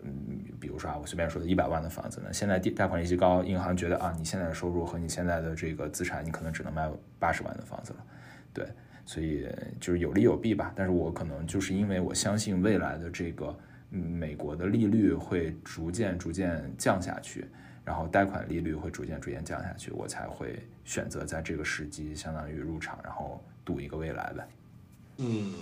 [0.02, 8.04] 嗯，比如说啊，我随便说的一百万的房子呢，现在贷贷款利息高，银行觉得啊，你现在的收入和你现在的这个资产，你可能只能卖八十万的房子了，
[8.54, 8.66] 对，
[9.04, 9.46] 所以
[9.78, 10.72] 就是有利有弊吧。
[10.74, 13.54] 但是我可能就是因为我相信未来的这个
[13.90, 17.46] 美国的利率会逐渐逐渐降下去，
[17.84, 24.48] 然后贷款利率会逐渐逐渐降下去，我才会选择在这个时机相当于入场，然后赌一个未来呗。
[25.18, 25.52] 嗯。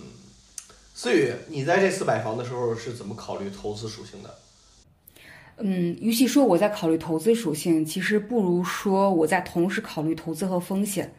[1.01, 4.35] 思雨，你在这次买房的时候是怎么考虑投资属性的？
[5.55, 11.09] 嗯，与其说我在考虑投资属性，其实不如说我在同时考虑投资和风险。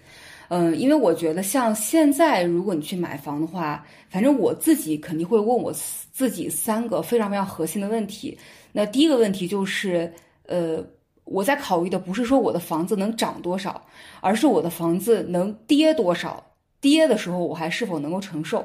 [0.49, 5.73] 嗯，因为我觉得像现在，如果你去买房的话，反正我自己肯定会问我
[6.13, 8.37] 自己三个非常非常核心的问题。
[8.73, 10.13] 那第一个问题就是，
[10.45, 10.85] 呃，
[11.25, 13.83] 我在考虑的不是说我的房子能涨多少，
[14.21, 16.53] 而是我的房子能跌多少，
[16.83, 18.63] 跌的时候我还是否能够承受。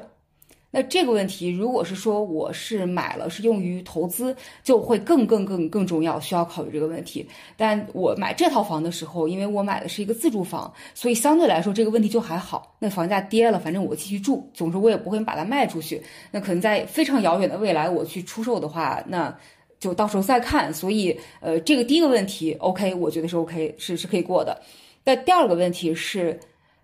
[0.72, 7.26] 那这个问题，如果是说我是买了是用于投资，就会更更更更重要，需要考虑这个问题。
[7.56, 12.76] 但我买这套房的时候，因为我买的是一个自住房，所以相对来说这个问题就还好。
[12.78, 16.02] 那房价跌了，反正我继续住，总之我也不会把它卖出去。
[16.30, 19.34] 那可能在非常遥远的未来我去出售的话，那
[19.80, 20.74] 就到时候再看。
[20.74, 24.60] 所以，呃，这个第一个问题，OK，我觉得是 OK，是是可以过的。
[25.04, 26.38] 那第二个问题是，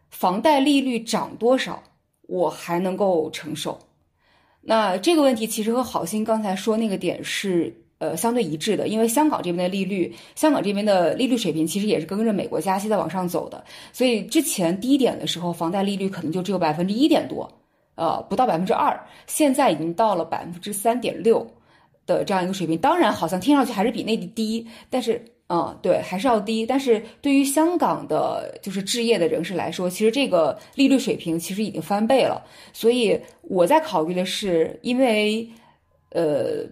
[0.08, 1.82] 房贷利率涨多少？
[2.32, 3.78] 我还能够承受，
[4.62, 13.62] 那这个问题其实和好心刚才说那个点是呃相对一致的，因为香港这边的利率，香港这边的利率水平其实也是跟着美国加息在往上走的，
[13.92, 17.46] 所以之前低点的时候，房贷利率可能就只有百分之一点多，
[17.96, 21.46] 呃不到百分之二，现在已经到了百分之三点六
[22.06, 25.22] 的这样一个水平，当然好像听上去还是比内地低，但是。
[25.54, 26.64] 嗯，对，还是要低。
[26.64, 32.42] 但是对于香港的，就是置业的人士来说，其实这个利率水平其实已经翻倍了。
[32.72, 35.46] 所以我在考虑的是，因为，
[36.08, 36.64] 呃，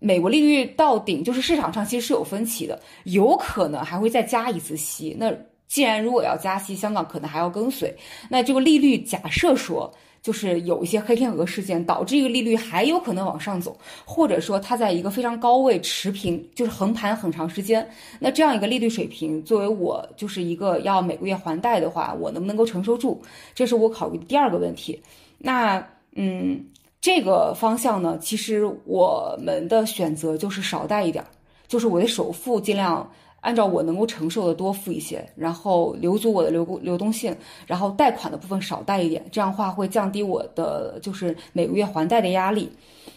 [0.00, 5.16] 美国利率到顶，就是市场上其实是有分歧的，有可能还会再加一次息。
[5.16, 5.32] 那
[5.68, 7.94] 既然如果要加息，香港可能还要跟随。
[8.28, 9.88] 那这个利率假设说。
[10.22, 17.86] 就是有一些黑天鹅事件导致一个利率还有可能往上走，或者说它在一个非常高位持平，就是横盘很长时间。
[18.20, 23.20] 那这样一个利率水平，作为我就是一个要每个月还贷的话，我能不能够承受住？
[23.52, 25.02] 这是我考虑的第二个问题。
[25.38, 26.64] 那嗯，
[27.00, 31.24] 这个方向呢，其实我们的选择就是少贷一点，
[31.66, 33.10] 就是我的首付尽量
[33.42, 37.36] 按照我能够承受的多付一些，然后留足我的流流动性，
[37.66, 42.70] 然后贷款的部分少贷一点，这样的话会降低我的就是每个月还贷的压力。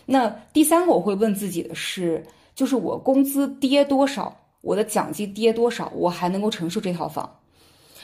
[0.05, 2.23] 那第三个我会问自己的是，
[2.55, 7.29] 就是我工资跌多少，我的奖金跌多少，我还能够承受这套房？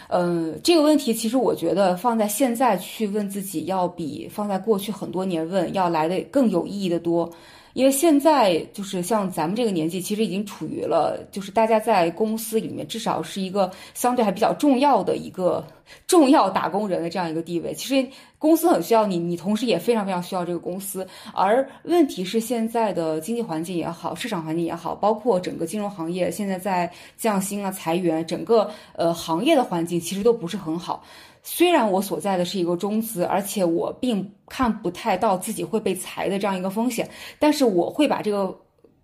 [0.09, 7.27] 嗯，这个问题其实我觉得放在现在去问自己，要比放在过去很多年问要来的更有意义的多。
[7.73, 15.65] 因为现在就是像咱们这个年纪，其实已经处于了，就是大家在公司里面至少是一个相对还比较重要的一个
[16.07, 17.73] 重要打工人的这样一个地位。
[17.73, 18.07] 其实
[18.37, 21.07] 公司很需要你，你同时也非常非常需要这个公司。
[21.33, 31.03] 而问题是现在的经济环境也好，市场环境也好，包括整个金融行业现在在降薪啊、裁员，整个呃行业的环境其实都不是很好。
[31.43, 38.55] 虽然我所在的是一个中资，而且我并看不太到自己会被裁的这样一个风险，但是我会把这个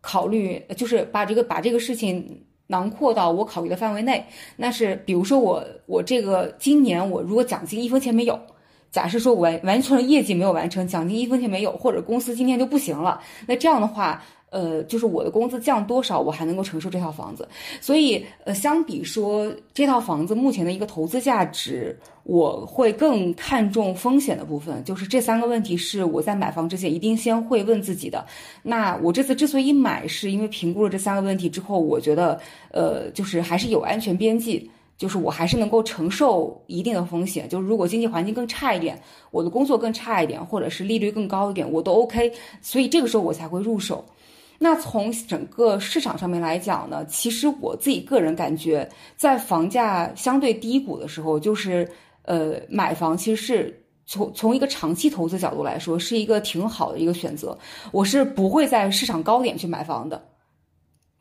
[0.02, 4.24] 考虑，就是把这个把这个事情囊括到我考虑的范围内。
[4.56, 8.40] 那是比如说我我这个今年我如果奖金一分钱没有，
[8.92, 14.24] 假设说完完成业绩没有完成，奖金一分钱没有，或者公司今天就不行了，那这样的话。
[14.50, 17.48] 呃，就是我的工资降多少，我还能够承受这套房子。
[17.82, 24.82] 所以，呃，相比说这套房子目前的一个投资价值，我会更看重风险的部分。
[24.86, 28.26] 就是这三个问题是我在买房之前一定先会问自己的。
[28.64, 32.40] 那我这次之所以买，是因为评估了这三个问题之后，我觉得，
[32.72, 37.50] 呃，就是还是有安全边际，就是我还是能够承受一定的风险。
[37.50, 38.98] 就是如果经济环境更差一点，
[39.32, 42.32] 我的工作更差一点，或者是利率更高一点，我都 OK。
[42.62, 44.06] 所以这个时候我才会入手。
[44.60, 51.88] 那从整个市场上面来讲呢，其实我自己个人感觉，在房价相对低谷的时候，就是
[52.24, 57.58] 呃买房，其实是从从一个长期投资角度来说，是一个挺好的一个选择。
[57.92, 60.24] 我是不会在市场高点去买房的。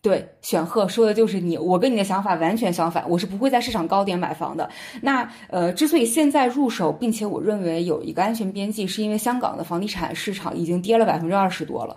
[0.02, 4.70] 对，选赫说的就是你，我跟你的想法完全相反，我是不会在市场高点买房的。
[5.02, 11.96] 那呃，之所以现在入手，并且我认为有一个安全边际，是因为香港的房地产市场已经跌了百分之二十多了。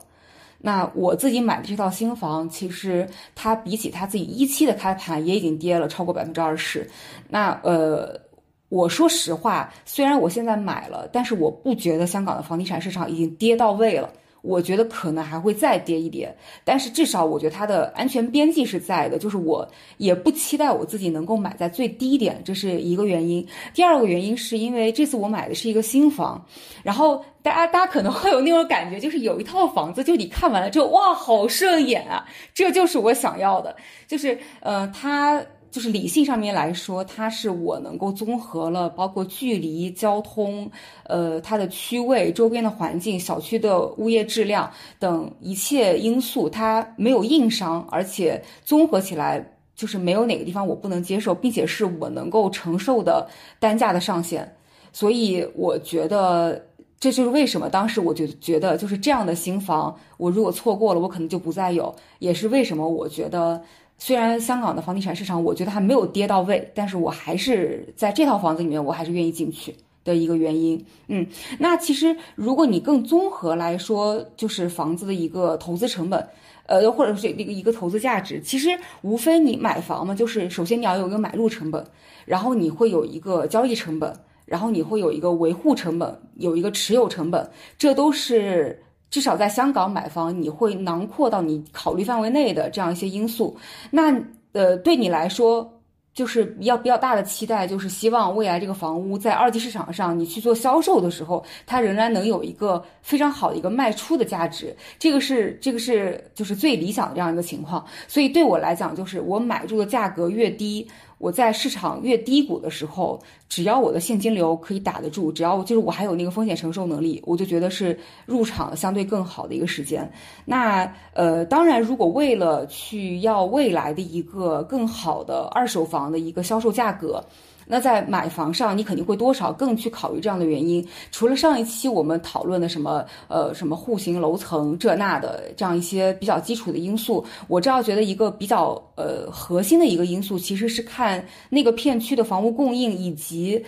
[0.62, 6.86] 那我自己买的这套新房，其实它比起它自己一期的开盘，也已经跌了超过百分之二十。
[7.30, 8.20] 那呃，
[8.68, 14.12] 我说实话，虽然我现在买了，但是我不觉得香港的房地产市场已经跌到位了。
[14.42, 16.34] 我觉得可能还会再跌一跌，
[16.64, 19.68] 但是至少我觉得它的安全边际是在的，就是我
[19.98, 23.46] 也不期待我自己能够买在最低点，这是一个原因。
[23.74, 26.44] 第二个原因是因为这次我买的是一个新房，
[26.84, 33.76] 然后大家大家可能会有那种感觉，就是有一套房子，就你看完了之后，哇，好顺眼啊，这就是我想要的，
[34.08, 35.44] 就是呃，它。
[35.72, 40.70] 就是理性上面来说，它是我能够综合了包括距离、交通，
[41.04, 54.52] 呃，它的区位、周边的环境、小区的物业质量等一切因素，它没有硬伤，而且综合起来就是没有哪个地方我不能接受，并且是我能够承受的单价的上限。
[54.92, 56.66] 所以我觉得
[57.00, 63.62] 这就是为什么当时我就觉得就是这样的新房，我如果错过了，我可能就不再有，也是为什么我觉得。
[64.02, 69.76] 虽然香港的房地产市场，我觉得还没有跌到位，但是我还是在这套房子里面，我还是愿意进去
[70.06, 70.84] 的一个原因。
[71.10, 71.28] 嗯，
[71.60, 76.26] 那其实如果你更综合来说，就是房子的一个投资成本，
[76.66, 78.70] 呃，或者是一个一个投资价值，其实
[79.02, 81.86] 无非你买房嘛，就是首先你要有一个买入成本，
[82.26, 84.12] 然后你会有一个交易成本，
[84.46, 87.48] 然后你会有一个维护成本，有一个持有成本，
[87.78, 88.82] 这都是。
[89.10, 93.58] 至少在香港买房，你会囊括到你考虑范围内的这样一些因素。
[93.90, 94.14] 那
[94.52, 95.72] 呃，对你来说，
[96.14, 104.76] 就是要比较大的期待，就是希望未来这个房屋在二级市场上你去做销售的时候，它仍然能有一个非常好的一个卖出的价值。
[104.98, 107.86] 这个是这个是就是最理想的这样一个情况。
[108.08, 110.88] 所以对我来讲，就是我买入的价格越低。
[111.20, 117.96] 我在市场越低谷的时候，只要我的现金流可以打得住，只要就是我还有那个风险承受能力，我就觉得是
[118.26, 120.12] 入场相对更好的一个时间。
[120.46, 127.24] 那呃，当然，如果为了去要未来的一个更好的二手房的一个销售价格。
[127.72, 130.84] 那在买房上，你肯定会多少更去考虑这样的原因。
[131.12, 143.64] 除了上一期我们讨论的什么呃什么户型、楼层这那的这样一些比较基础的因素，我这要觉得一个比较呃核心的一个因素，其实是看那个片区的房屋供应以及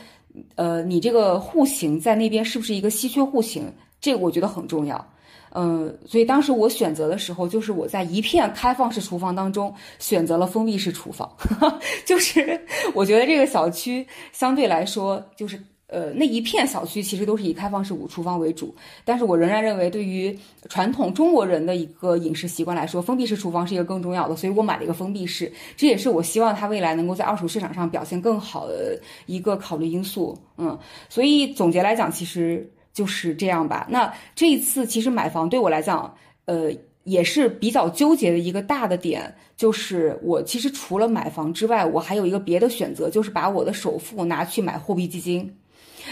[0.55, 5.05] 呃你这个户型在那边是不是一个稀缺户型，这个我觉得很重要。
[5.53, 11.29] 嗯，所以当时我选择的时候，就是我在一片开放式厨房当中选择了封闭式厨房，
[12.05, 12.59] 就是
[12.93, 18.73] 我觉得这个小区相对来说，就是呃，那一片小区其实都是以开放式五厨房为主，
[19.03, 20.33] 但是我仍然认为，对于
[20.69, 30.37] 传统中国人的一个饮食习惯来说，封闭式厨房是一个更重要的，所以我买了一个封闭式，这也是我希望它未来能够在二手市场上表现更好的一个考虑因素。
[30.57, 30.79] 嗯，
[31.09, 33.87] 所以总结来讲，其实就是这样吧。
[33.89, 36.13] 那这一次其实买房对我来讲，
[36.45, 36.71] 呃，
[37.03, 45.55] 也是比较纠结的一个大的点，就是我其实除了买房之外，我还有一个别的选择，就是把我的首付拿去买货币基金。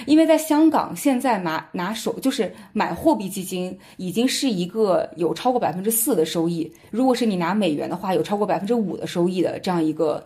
[0.06, 6.72] 因为在香港，现在拿拿手就是买货币基金，已经是一个有超过百分之四的收益。
[6.92, 10.26] 如果是你拿美元的话，有超过百分之五的收益的这样一个。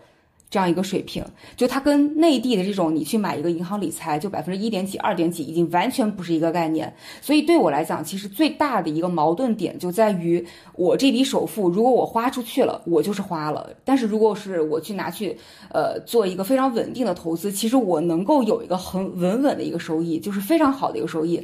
[0.53, 1.25] 这样一个水平，
[1.57, 6.93] 就它跟内地的这种你去买一个银行理财，就百分之一点几、二点几，已经完全不是一个概念。
[7.21, 10.45] 所以对我来讲，其实最大的一个矛盾点就在于，
[10.75, 15.35] 我这笔首付如果我花出去了，我就是花了；但是如果是我去拿去，
[15.71, 21.43] 呃，做一个非常稳定的投资，其实我能够有一个很稳稳的一个收益，就是非常好的一个收益。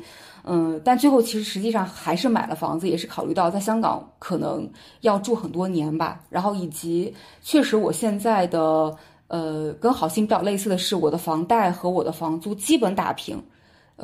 [0.52, 4.68] 嗯，但最后其实实际上还是买了房子，也是考虑到在香港可能
[5.02, 8.92] 要住很多年吧，然后以及确实我现在的
[9.28, 13.40] 呃跟好心比较类似的是，我的房贷和我的房租基本打平，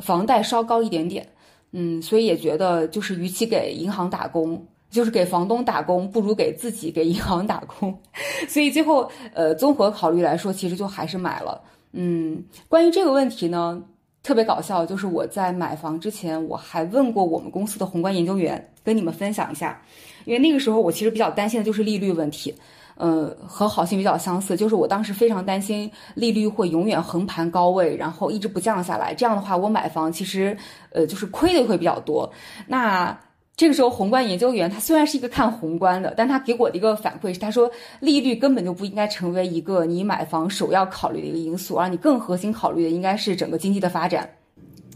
[0.03, 1.27] 房贷稍高一点点，
[1.71, 7.91] 嗯，所以也觉得就是与其给银行打工，就是给房东打工，不如给自己给银行打工，
[8.47, 11.59] 所以最后呃综合考虑来说，其实就还是买了。
[11.93, 13.81] 嗯，关于这个问题呢。
[14.25, 19.79] 特别搞笑，就是我在买房之前，我还问过我们公司的宏观研究员，跟你们分享一下，
[20.25, 22.51] 因为那个时候我其实比较担心的就是利率问题，
[22.95, 30.57] 呃，和好心比较相似，就是我当时非常担心利率会永远横盘高位，然后一直不降下来，这样的话我买房其实，
[30.89, 32.27] 呃，就是亏的会比较多。
[32.65, 33.15] 那
[33.57, 44.29] 这个时候，宏观研究员他虽然是一个看宏观的，但他给我的一个反馈是，他说利率根本就不应该成为一个你买房首要考虑的一个因素，而你更核心考虑的应该是整个经济的发展。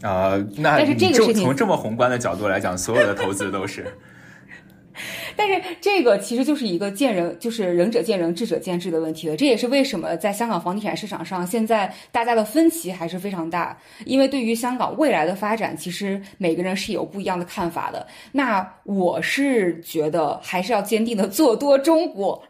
[0.02, 3.86] 啊，那但是这个事情从这么宏观的角度来讲，所有的投资都是。
[5.36, 9.36] 但是这个其实就是一个见仁，就是仁者见仁，智者见智的问题了。
[9.36, 13.78] 这也是为什么在香港房地产市场上，现在大家的分歧还是非常大。
[14.04, 18.06] 因为对于香港未来的发展，其实每个人是有不一样的看法的。
[18.32, 22.42] 那我是觉得还是要坚定的做多中国，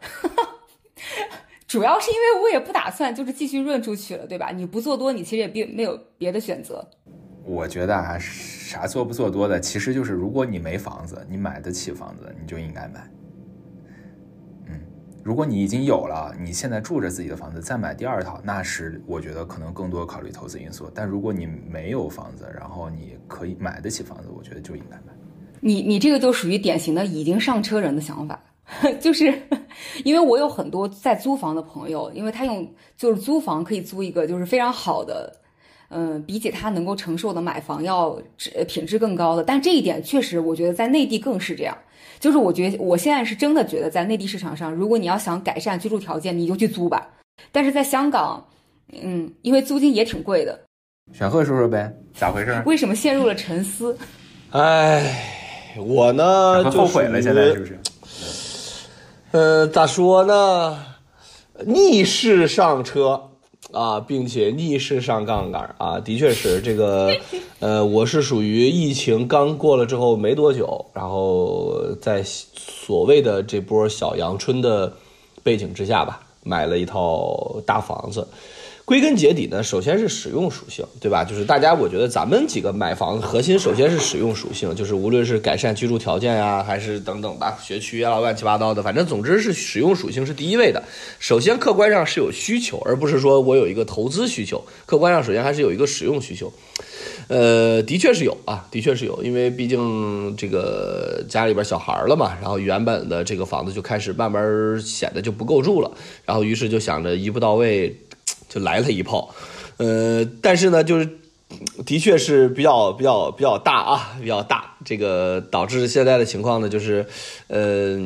[1.67, 4.51] 主要是因为我也不打算就是继续润出去了，对吧？
[4.53, 6.85] 你不做多，你其实也并没有别的选择。
[7.43, 13.11] 我觉得啊，啥做不做多的，其实就是如果你没房子，你买得起房子，你就应该买。
[14.67, 14.79] 嗯，
[15.23, 20.89] 如果你已经有了，你现在住着自己的房子，再买第二套，那是我觉得可能更多考虑投资因素。
[20.93, 25.13] 但如果你没有房子，然后你可以买得起房子，我觉得就应该买。
[25.59, 28.41] 你你这个就属于典型的已经上车人的想法，
[29.01, 29.33] 就是
[30.03, 35.40] 因为我有很多在租房的朋友，因为他用就是租房可以租一个就是非常好的。
[35.93, 41.77] 嗯，比起他能够承受的买房要质品质更高的，但这一点确实，我觉得在内地更是这样。
[42.17, 47.09] 就是我觉得我现在是真的觉得，在内地市场上，如果你要想改善居住条件，你就去租吧。
[47.51, 48.45] 但是在香港，
[49.01, 50.57] 嗯，因为租金也挺贵的。
[51.11, 52.63] 选鹤说说呗，咋回事？
[52.65, 53.97] 为什么陷入了沉思？
[54.51, 57.79] 哎，我呢就后悔了，现在是不是？
[59.31, 60.85] 呃，咋说呢？
[61.65, 63.30] 逆势上车。
[63.73, 67.15] 啊，并且逆势上杠杆啊， 的确是这个，
[67.59, 74.93] 呃，我是属于疫情刚过了之后没多久，然后在所谓的这波小阳春的
[75.43, 78.27] 背景之下吧，买了一套大房子。
[78.91, 81.23] 归根结底呢，首先是使用属性，对吧？
[81.23, 90.83] 就是大家，我觉得咱们几个买房核心首先是使用属性，就是无论是改善居住条件呀，还是等等吧，学区啊，乱七八糟的，反正总之是使用属性是第一位的。
[91.19, 94.61] 首先客观上是有需求，而不是说我有一个投资需求。
[94.85, 96.51] 客观上首先还是有一个使用需求。
[97.29, 105.89] 呃，的确是有啊，的确是有，因为毕竟这个家里边小孩了嘛，然后原本的这个房子就开始慢慢显得就不够住了，
[106.25, 107.95] 然后于是就想着一步到位。
[108.51, 109.33] 就来了一炮，
[109.77, 111.07] 呃，但是呢，就是
[111.85, 117.07] 的确是比较比较比较大啊，比较大，这个导致现在的情况呢，就是，
[117.47, 117.97] 呃，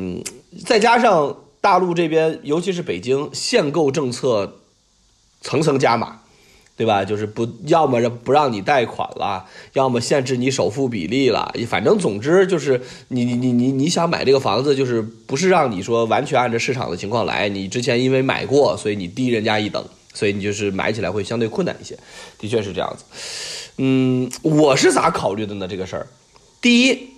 [0.64, 4.60] 再加上大陆这边，尤其是北京限购政策
[5.40, 6.20] 层层加码，
[6.76, 7.04] 对吧？
[7.04, 19.84] 就是不要么不让你贷款了，要么限制你首付比例了，反正总之就是你你你你你想买这个房子，就是不是让你说完全按照市场的情况来，你之前因为买过，所以你低人家一等。
[20.16, 21.94] 所以你就是买起来会相对困难一些，
[22.38, 23.04] 的确是这样子。
[23.76, 25.68] 嗯，我是咋考虑的呢？
[25.68, 26.06] 这个事儿，
[26.58, 27.10] 第一，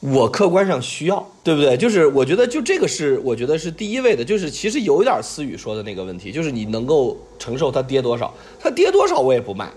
[0.00, 1.78] 我客观上需要，对不对？
[1.78, 4.22] 就是我觉得就这个是我觉得是第一位的。
[4.22, 9.72] 就是其实有一点思雨说的那个问题，就是你能够承受它跌多少，它跌多少我也不卖，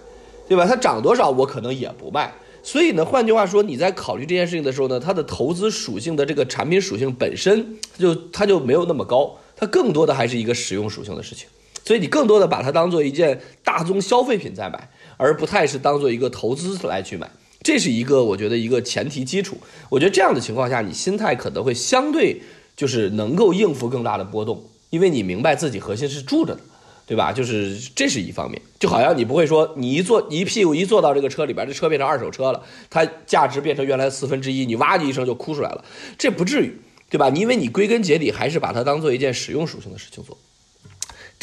[0.50, 0.66] 对吧？
[0.68, 2.36] 它涨多少我可能也不卖。
[2.62, 11.48] 所以呢，换句话说，你在考虑这件事情的时候呢，它的投资属性的这个产品属性本身就它就没有那么高，它更多的还是一个使用属性的事情。
[11.86, 17.30] 所以你更多的把它当做一件大宗消费品在买，而不太是当做一个投资来去买。
[17.62, 19.58] 这是一个我觉得一个前提基础。
[19.90, 22.42] 我觉得这样的情况下，你心态可能会相对
[22.76, 26.62] 就是能够应付更大的波动，因为你明白自己核心是住着的。
[27.08, 27.32] 对吧？
[27.32, 35.86] 就是这是一方面，就好像你不会说你一坐一屁股一坐到这个车里边，这车变成二手车了，它价值变成原来四分之一，你哇的一声就哭出来了，
[36.18, 36.74] 这不至于，
[37.12, 37.30] 对吧？
[37.30, 40.36] 因为你归根结底还是把它当做一件使用属性的事情做。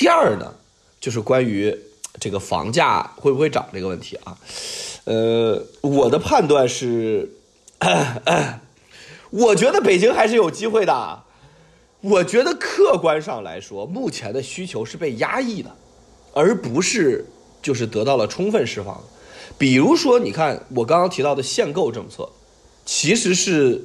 [0.02, 0.52] 第二呢，
[1.00, 1.78] 就是关于
[2.18, 4.36] 这个房价会不会涨这个问题啊，
[5.04, 7.30] 呃，我的判断是，
[9.30, 11.22] 我觉得北京还是有机会的。
[12.00, 15.70] 我觉得客观上来说，目前的需求是被压抑的，
[16.32, 17.24] 而不是
[17.62, 19.00] 就是得到了充分释放。
[19.56, 22.28] 比如说，你看我刚刚提到的限购政策，
[22.84, 23.80] 其实是，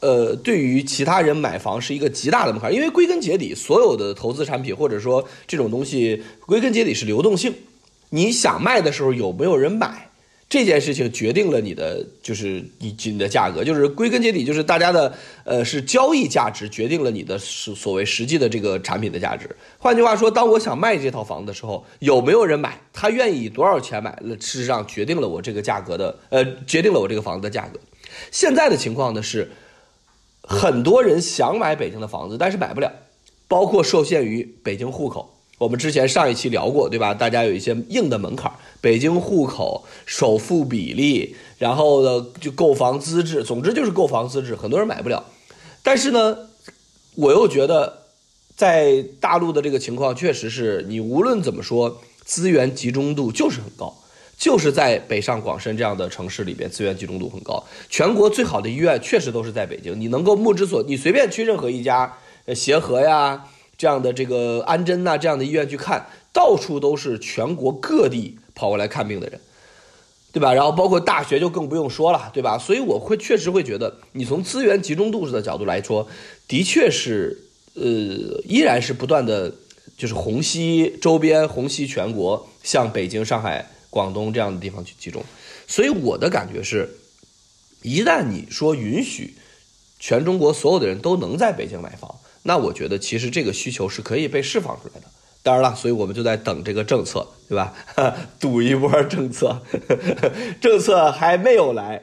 [0.00, 7.54] 呃，对于其他人买房是一个极大的门槛，因为归根结底，所有的投资产品或者说这种东西，归根结底是流动性。
[8.10, 10.04] 你想卖的时候，有没有人买？
[10.48, 15.12] 这件事情决定了你的就是你你的价格，就是归根结底就是大家的
[15.44, 19.54] 呃是交易价值决定了你的所所谓实际的这个产品的价值。
[19.76, 22.80] 换句话说，当我想卖这套房子的时候，有没有人买？
[22.94, 24.18] 他愿意多少钱买？
[24.22, 27.78] 那事实上决定了我这个价格的呃决定了我这个房子的价格。
[28.30, 29.50] 现在的情况呢是，
[30.48, 32.90] 很多人想买北京的房子，但是买不了，
[33.46, 35.34] 包括受限于北京户口。
[35.58, 37.12] 我们之前上一期聊过，对吧？
[37.12, 45.24] 大家有一些硬的门槛，北京户口、首付比例，然后呢就购房资质，总之就是购房资质，很多人买不了。
[45.82, 46.36] 但是呢，
[47.16, 48.04] 我又觉得
[48.56, 53.97] 在大陆的这个情况，确实是你无论怎么说，资源集中度就是很高，
[54.38, 57.62] 就是在北上广深这样的城市里边，资源集中度很高。
[57.90, 62.16] 全国最好的医院确实都是在北京，你能够目之所，你随便去任何一家，
[62.46, 63.46] 呃，协和呀。
[63.76, 69.40] 这样的这个安贞呐，这样的医院去看到处都是全国各地跑过来看病的人，
[70.32, 70.52] 对吧？
[70.52, 72.58] 然后包括大学就更不用说了，对吧？
[72.58, 76.08] 所以我会确实会觉得，你从资源集中度的角度来说，
[76.48, 77.38] 的确是，
[77.74, 77.82] 呃，
[78.44, 79.54] 依然是不断的，
[79.96, 85.22] 就是虹吸周边、虹吸全国，向北京、上海、广东这样的地方去集中。
[85.66, 86.88] 所以我的感觉是，
[87.82, 89.34] 一旦你说允许
[89.98, 92.16] 全中国所有的人都能在北京买房。
[92.44, 95.06] 那我觉得其实这个需求是可以被释放出来的。
[95.42, 97.74] 当然了，所以我们就在等这个政策，对吧？
[98.40, 99.62] 赌一波政策，
[100.60, 102.02] 政策还没有来，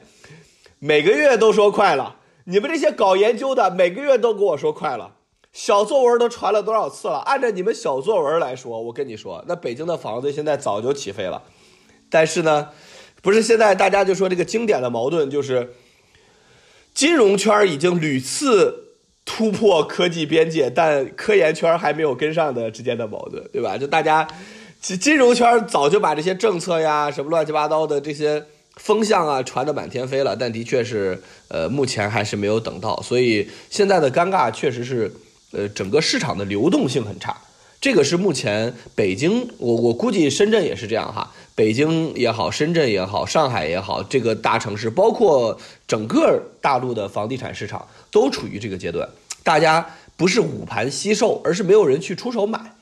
[0.78, 2.16] 每个月都说快了。
[2.44, 5.12] 你们这些搞研究的，每个月都跟我说快了。
[5.52, 7.18] 小作文都传了多少次了？
[7.18, 11.42] 按照你们小作文来说，我跟你说，那北京的房子现在早就起飞了。
[12.10, 12.68] 但是呢，
[13.22, 15.74] 不是现在大家就说这个经典的矛盾就是，
[16.94, 18.82] 金融圈已经屡次。
[19.28, 23.76] 突破科技边界，但科研圈还没有跟上的之间的矛盾，对吧？
[23.76, 24.24] 就大家，
[24.80, 28.44] 金金融圈早就把这些政策呀、什么乱七八糟的这些
[28.76, 33.02] 风向啊传得满天飞了，但的确是，呃，目前还是没有等到。
[33.02, 35.12] 所以现在的尴尬确实是，
[35.50, 37.36] 呃，整个市场的流动性很差。
[37.80, 41.34] 这个是目前北京，我我估计深圳也是这样哈。
[41.56, 47.84] 北京也好，深圳也好，上海也好，这个大城市，包括整个大陆的房地产市场。
[48.12, 49.06] 都处于这个阶段，
[49.42, 49.86] 大家
[50.16, 52.72] 不是捂盘惜售，而是没有人去出手买，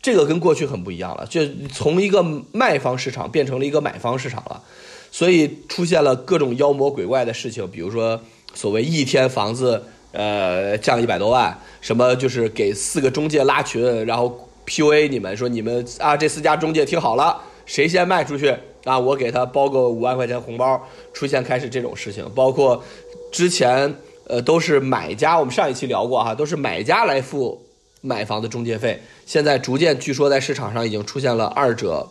[0.00, 1.40] 这个跟过去很不一样了，就
[1.72, 2.22] 从一个
[2.52, 4.62] 卖方市场变成了一个买方市场了，
[5.10, 8.20] 所以出现了各种妖魔鬼怪的事情，比如说
[8.54, 22.82] 所谓一天房子呃降一百多万，什么就是给四个中介拉群，然后 PUA 你们说你们啊这四家中介听好了，谁先卖出去啊我给他包个五万块钱红包，出现开始这种事情，包括
[23.30, 23.94] 之前。
[24.28, 27.64] 呃，都是买家，我们上一期聊过哈，都是买家来付
[28.00, 29.00] 买房的中介费。
[29.24, 32.08] 现在逐渐，据说在市场上已经出现了二者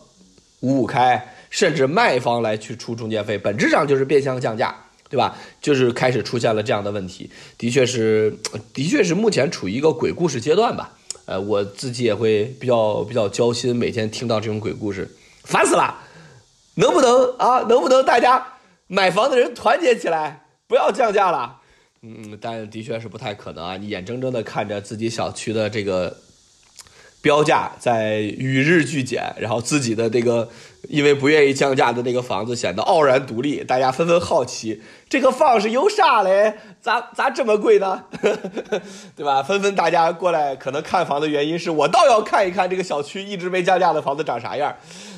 [0.60, 4.74] 五五开，甚至卖方来去出中介费，本质上就是变相降价，
[5.10, 5.36] 对吧？
[5.60, 7.28] 就是开始出现了这样的问题，
[7.58, 8.34] 的确是，
[8.72, 10.96] 的确是目前处于一个鬼故事阶段吧。
[11.26, 15.06] 呃，我自己也会比较比较焦心，每天听到这种鬼故事，
[15.46, 16.02] 烦死了。
[16.74, 17.60] 能不能啊？
[17.60, 18.46] 能不能大家
[18.86, 21.60] 买房的人团结起来，不要降价了？
[22.02, 23.76] 嗯，但的确是不太可能啊！
[23.78, 26.18] 你眼睁睁的看着自己小区的这个
[27.22, 30.50] 标价在与日俱减，然后自己的这个
[30.88, 36.58] 因为不愿意降价的那个房子显得傲然独立，大家纷纷好奇这个房是有啥嘞？
[36.80, 38.04] 咋咋这么贵呢？
[39.16, 39.42] 对吧？
[39.42, 44.76] 纷纷大家过来，可能看房的原因是我倒要看一看这个小区一直没降价的房子长啥样，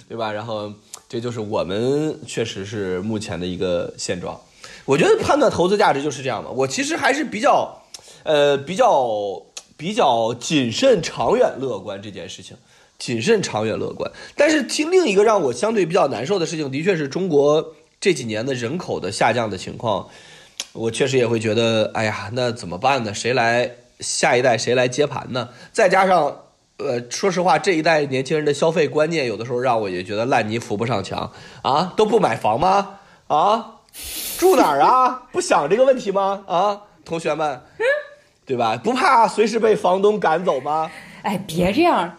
[0.09, 0.33] 对吧？
[0.33, 0.73] 然后
[1.09, 4.41] 这就是我们确实是目前的一个现状。
[4.87, 6.51] 我觉得判断投资价值就是这样的。
[6.51, 7.83] 我其实还是比较，
[8.23, 9.43] 呃，比较
[9.77, 12.57] 比较谨慎、长远乐观这件事情，
[12.99, 14.11] 谨慎、长远乐观。
[14.35, 20.09] 但是听另一个让我相对比较难受的事情，的确是中国这几年的人口的下降的情况。
[20.73, 23.13] 我确实也会觉得，哎呀，那怎么办呢？
[23.13, 25.51] 谁来下一代谁来接盘呢？
[25.73, 26.45] 再加上，
[26.79, 32.99] 呃，说实话，这一代年轻人的消费观念，有的时候让我也觉得烂泥扶不上墙啊，都不买房吗？
[33.27, 33.75] 啊？
[34.39, 35.25] 住哪儿啊？
[35.33, 36.45] 不想这个问题吗？
[36.47, 37.61] 啊，同学们，
[38.47, 38.77] 对吧？
[38.77, 40.91] 不怕随时被房东赶走吗？
[41.23, 42.17] 哎，别这样。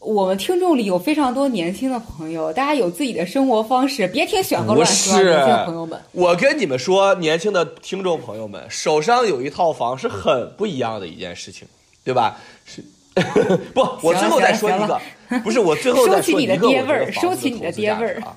[0.00, 5.22] 我们听众里有非常多年轻的朋友，大家有自己的生活方式，别听选哥乱说。
[5.22, 11.66] 年轻朋友们，我跟你们说，年轻的听众朋友们，手上有一套房是很不一样的一件事情，
[12.04, 12.36] 对吧？
[12.66, 12.84] 是
[13.74, 13.80] 不？
[14.02, 15.00] 我最后再说一个，
[15.42, 18.36] 不是我最后再说一个，收起你的爹味儿，收起你的爹味儿啊。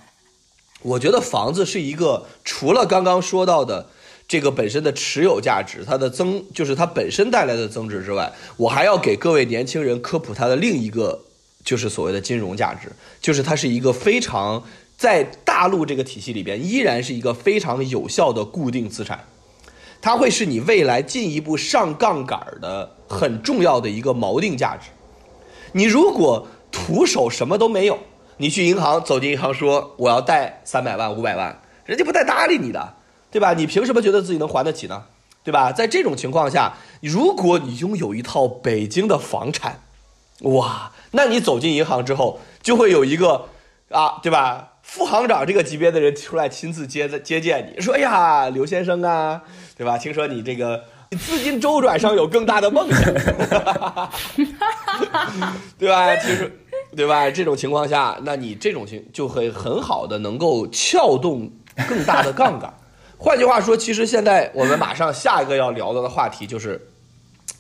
[0.84, 3.90] 我觉得房子是一个除了刚刚说到的
[4.28, 11.20] 这个本身的持有价值，它的增就是它本身带来的增值之外，我还要给各位年轻人科普它的另一个，
[11.66, 14.64] 就是所谓的金融价值，就是它是一个非常
[14.96, 19.26] 在大陆这个体系里边依然是一个非常有效的固定资产，
[20.02, 24.90] 它会是你未来进一步上杠杆的很重要的一个锚定价值。
[25.74, 27.98] 你如果徒手什么都没有。
[28.40, 32.94] 你去银行，走进银行说我要贷三百万、五百万，人家不带搭理你的，
[33.32, 33.54] 对吧？
[33.54, 35.06] 你凭什么觉得自己能还得起呢？
[35.44, 35.72] 对吧？
[35.72, 39.82] 在这种情况下，如果你拥有一套北京的房产，
[40.42, 43.46] 哇，那你走进银行之后，就会有一个
[43.90, 44.74] 啊，对吧？
[44.88, 49.42] 副行长这个级别的人出来亲自接接见你，说：“呀，刘先生啊，
[49.78, 49.98] 对吧？
[49.98, 50.86] 听说你这个
[51.20, 53.14] 资金周转上有更大的梦想，
[55.78, 56.16] 对吧？
[56.16, 56.60] 其实。”
[56.96, 57.30] 对吧？
[57.30, 61.52] 这种情况下，那你这种情就会很好的能够撬动
[61.88, 62.74] 更大的杠杆。
[63.20, 66.90] 换句话说，其实现在我们马上下一个要聊到的话题就是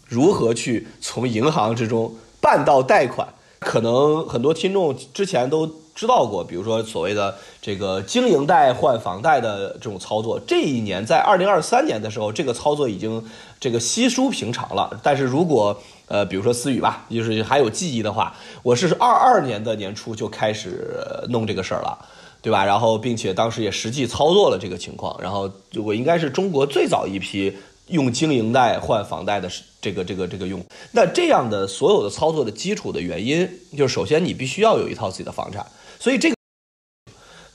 [0.08, 3.28] 如何去从银行之中办到贷款。
[3.60, 5.68] 可能很多听众之前都
[5.98, 10.40] 知道过，比如说所谓的这个经营贷换房贷的这种操作。
[10.46, 13.26] 这一年在二零二三年的时候，这个操作已经
[13.60, 15.00] 这个稀疏平常了。
[15.02, 15.76] 但是如果
[16.06, 20.96] 呃，比如说思雨吧，就是还有记忆的话，我是二二年的年初就开始
[21.30, 21.98] 弄这个事儿了，
[22.44, 22.64] 对吧？
[22.64, 25.52] 然后并且当时也实际操作了这个情况，然后
[25.84, 29.50] 我应该是中国最早一批用经营贷换房贷的
[29.82, 30.64] 这个这个这个用。
[30.92, 35.66] 那这样的所有的操作的基础的原因，就是首先你必须要有一套自己的房产，
[36.00, 36.36] 所以这个。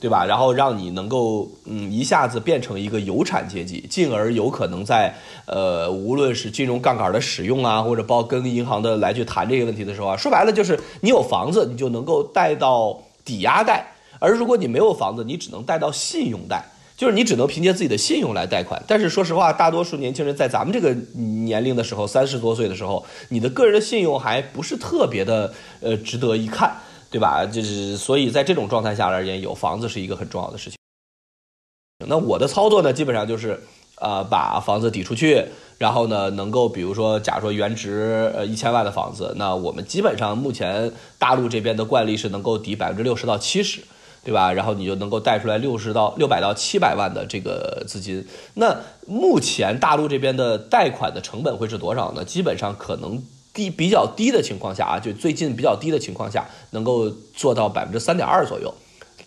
[0.01, 0.24] 对吧？
[0.26, 5.14] 然后让你能够嗯一下子变成一个有产阶级，进而有可能在
[5.47, 13.80] 呃无论是金融杠杆的使用啊，或者包跟银行的来去谈这个问题的时候啊，说白了就是你有房子，你就能够贷到抵押贷；
[14.18, 16.64] 而如果你没有房子，你只能贷到信用贷，
[16.97, 18.82] 就是你只能凭借自己的信用来贷款。
[18.88, 20.93] 但是说实话，大多数年轻人在咱们这个
[21.47, 26.76] 年龄的时候，三十多岁的时候，你的个人的信用还不是特别的呃值得一看。
[27.12, 27.44] 对吧？
[27.44, 30.78] 就是所以在这种状态下而言，有房子是一个很重要的事情。
[32.08, 33.62] 那我的操作呢，基本上就是，
[34.00, 35.44] 呃，把房子抵出去，
[35.76, 43.82] 然后呢，能够比如说，假如说原值呃一千万的房子，那我们基本上目前大陆这边的惯例是能够抵百分之六十到七十，
[44.24, 44.50] 对吧？
[44.54, 48.26] 然后你就能够贷出来六十到六百到七百万的这个资金。
[48.54, 52.24] 那目前大陆这边的贷款的成本会是多少呢？
[52.24, 53.22] 基本上可能。
[53.53, 58.74] 低比较低的情况下啊，就最近比较低的情况下，能够做到百分之三点二左右。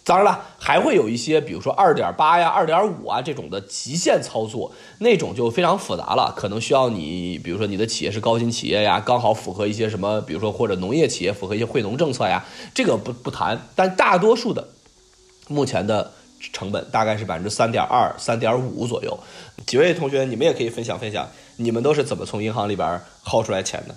[0.03, 13.59] 当然了，还会有一些，比如说二点八呀、二点五啊这种的极限操作，那种就非常复杂了，可能需要你，比如说你的企业是高新企业呀，刚好符合一些什么，比如说或者农业企业符合一些惠农政策呀，这个不不谈。
[13.73, 14.67] 但大多数的
[15.47, 16.11] 目前的
[16.53, 19.19] 成本大概是百分之三点二、三点五左右。
[19.65, 23.95] 几位同学，你们也可以分享分享，你们都是怎么从银行里边薅出来钱的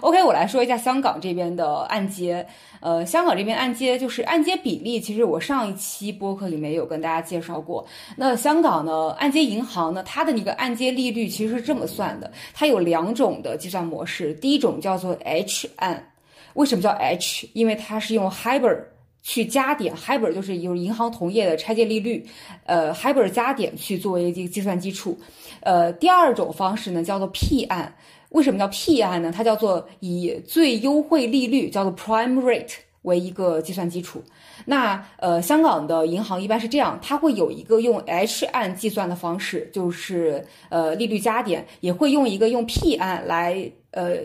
[0.00, 2.46] ？OK，我来说一下香港这边的按揭。
[2.80, 7.86] 呃，香港这边按揭就是按揭比例，其实我上一期播客里面有跟大家介绍过。
[8.16, 14.34] 那香港呢，按揭银行呢，它的那个按揭利率其实是这么算的，它有两种的计算模式。
[14.34, 16.12] 第一种叫做 H 按，
[16.54, 17.48] 为什么叫 H？
[17.52, 18.78] 因为它是用 HIBOR
[19.22, 22.26] 去加点，HIBOR 就是由银行同业的拆借利率，
[22.66, 25.16] 呃，HIBOR 加点去作为这个计算基础。
[25.60, 27.94] 呃，第二种方式呢叫做 P 按。
[28.32, 29.32] 为什么叫 P 案呢？
[29.34, 34.22] 它叫做以最优惠利率，叫做 Prime Rate 为一个计算基础。
[34.64, 44.18] 那呃，香港的银行一般是这样，它会有一个用 H 按计算的方式，就是呃利率加点，也会用一个用 P 按来呃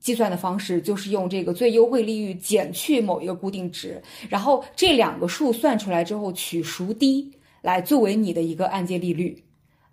[0.00, 7.30] 计算的方式就是用这个最优惠利率减去某一个固定值，然后这两个数算出来之后取孰低
[7.62, 9.43] 来作为你的一个按揭利率。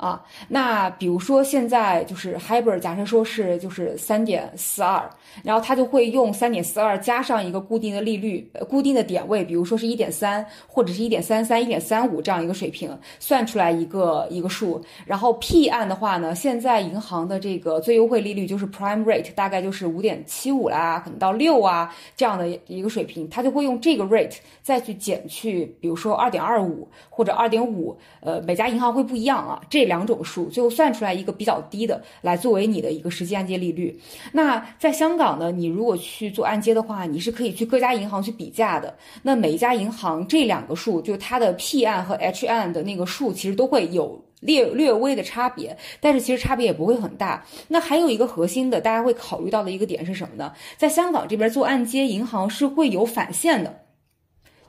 [0.02, 5.07] 啊，那比如说现在就是 Hybrid，假设说是就是三点四二，
[5.44, 14.84] 然后它就会用三点四二加上一个固定的利率、呃固定的点位，比如说是一点三或者是一点三三、一点三五这样一个水平，算出来一个一个数。
[15.06, 29.90] 然后 P 案的话呢，现在银行的这个最优惠利率就是 Prime Rate，大概就是五点七五啦，可能到六啊这样的一个水平，它就会用这个 rate 再去减去，比如说二点二五或者二点五，呃，每家银行会不一样啊，这。
[29.91, 33.99] 两种数，最后算出来一个比较低的，来作为你的一个实际按揭利率。
[34.31, 38.95] 那在香港呢，你如果去做按揭的话，你是可以去各家银行去比价的。
[39.22, 47.43] 那每一家银行这两个数，就它的 P 案和 H 案的那个数，其实都会有略略微的差别，但是其实差别也不会很大。
[47.68, 50.53] 那还有一个核心的，大家会考虑到的一个点是什么呢？
[50.77, 53.69] 在香港这边做按揭，银行是会有返现的。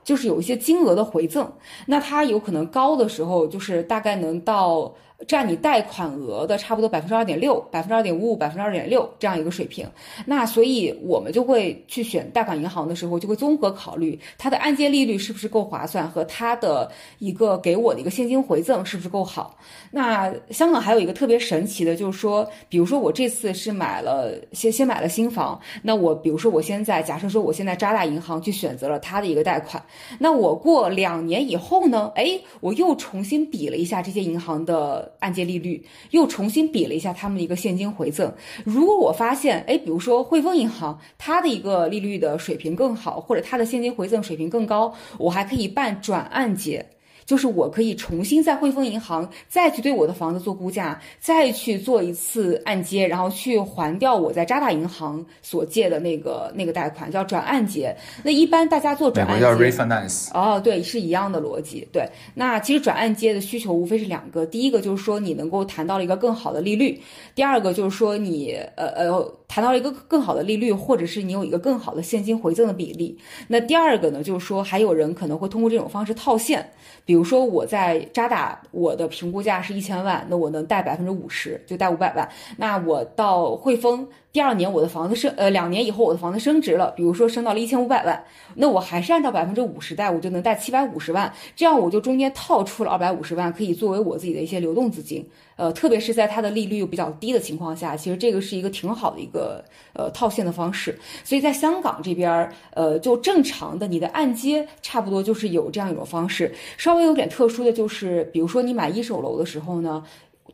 [0.04, 1.48] 就是有一些金额的回赠，
[1.86, 4.92] 那它有可能高的时候，就是大概能到。
[5.26, 9.86] 占你贷款额的差不多百分之二点六、百分之二点五五、百分之二点六这样一个水平，
[10.26, 19.56] 那所以我们就会去选贷款银行的时候，就会综合考虑它的按揭利率是不是够划算，和它的一个给我的一个现金回赠是不是够好。
[19.90, 29.82] 那香港还有一个特别神奇的，就是说，比如说我这次是买了先先买了新房，那我比如说我现在假设说我现在渣打银行去选择了它的一个贷款，
[30.18, 35.11] 那我过两年以后呢，哎，我又重新比了一下这些银行的。
[35.18, 38.32] 按揭利率又重新比了一下他们的一个现金回赠，
[38.64, 46.84] 如果我发现，哎，比如说汇丰银行它的一个利率的水平更好，或者它的现金回赠水平更高，我还可以办转按揭。
[47.24, 57.94] 就是我可以重新在汇丰银行再去对我的房子做估价，再去做一次按揭，然后去还掉我在渣打银行所借的那个那个贷款，叫转按揭。
[58.22, 60.28] 那一般大家做转按揭叫 refinance。
[60.32, 61.86] 哦，对，是一样的逻辑。
[61.92, 67.00] 对，那其实转按揭的需求无非是两个，第一个就是说你能够谈到了一个更好的利率，
[67.34, 73.18] 第二个就是说你呃呃谈到了一个更好的利率，或者是你有一个更好的现金回赠的比例。
[73.48, 76.70] 那第二个呢，就是说还有人可能会通过这种方式套现。
[77.04, 82.26] 比如说我在渣打，我的评估价是一千万，那我能贷百分之五十，就贷五百万。
[82.56, 84.08] 那我到汇丰。
[84.32, 95.22] 第二年我的房子升，呃，两年以后我的房子升值了，比如说升到了一千五百万，那我还是按照百分之五十贷，我就能贷七百五十万，这样我就中间套出了二百五十万，可以作为我自己的一些流动资金，
[95.56, 100.98] 呃，特别是在它的利率又比较低的情况下，其实这个是一个挺好的一个呃套现的方式。
[101.22, 110.02] 所以在香港这边儿，呃，就正常的你的按揭差不多就是有这样一种方式，稍微有点特殊的就是，比如说你买一手楼的时候呢。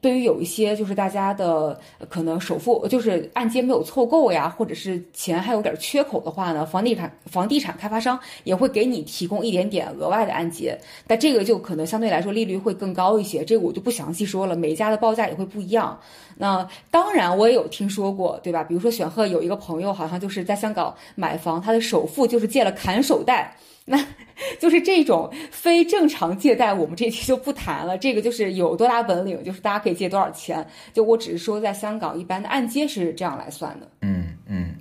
[0.01, 15.99] 对于有一些就是大家的可能首付就是按揭没有凑够呀，或者是钱还有点缺口的话呢，房地产房地产开发商也会给你提供一点点额外的按揭，但这个就可能相对来说利率会更高一些，这个我就不详细说了，每家的报价也会不一样。
[16.37, 18.63] 那当然我也有听说过，对吧？
[18.63, 23.57] 比如说选赫有一个朋友好像就是在香港买房，他的首付就是借了砍手贷。
[23.89, 23.99] 那
[24.61, 27.99] 就是这种非正常借贷，我们这期就不谈了。
[27.99, 30.65] 这个就是有多大本领，就是大家可以借多少钱。
[30.93, 33.89] 就我只是说，在香港一般的按揭是这样来算的。
[34.03, 34.75] 嗯嗯，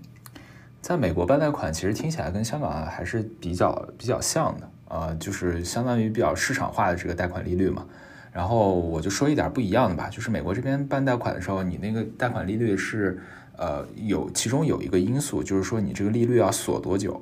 [0.82, 7.86] 在美国办贷款其实听起来跟香港还是比较比较像的啊，就是相当于比较市场化的这个贷款利率嘛。
[8.32, 13.20] 然后我就说一点不一样的吧，就是美国这边办贷款的时候，你那个贷款利率是
[13.58, 17.20] 呃有其中有一个因素，就是说你这个利率要锁多久。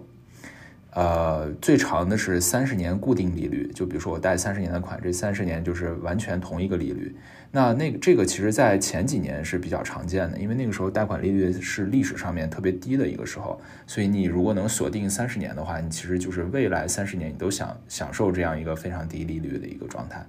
[0.96, 7.14] 呃，最长的是三十年固定利率，就比如说我贷三十年的款，这三十年就是完全同一个利率。
[7.52, 20.26] 那那这个其实在前几年是比较常见的，因为那个时候贷款利率是历史上面特别低的一个时候，所以你如果能锁定三十年的话，你其实就是未来三十年你都想享受这样一个非常低利率的一个状态。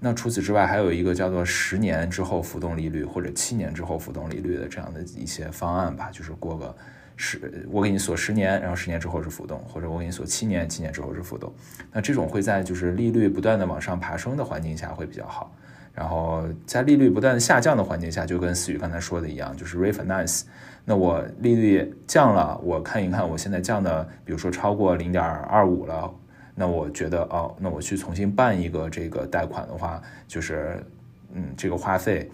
[0.00, 6.76] 那除此之外，还有一个叫做十年之后浮动利率或者七年之后浮动利率的这样的一些方案吧，就是过个。
[7.16, 11.52] 十，我给你锁十年，然后十年之后是浮动，或者我给你锁七年，七年之后是浮动。
[11.92, 15.54] 那这种会在就是利率不断的往上爬升的环境下会比较好。
[15.94, 20.42] 然后在利率不断下降的环境下，就跟思雨刚才说的一样，就是 refinance。
[20.84, 26.12] 那我利率降了，我看一看我现在降的，比如说超过零点二五了，
[26.54, 30.84] 那我觉得哦，那我去重新办一个这个贷款的话，就是
[31.32, 32.28] 嗯，这个花费。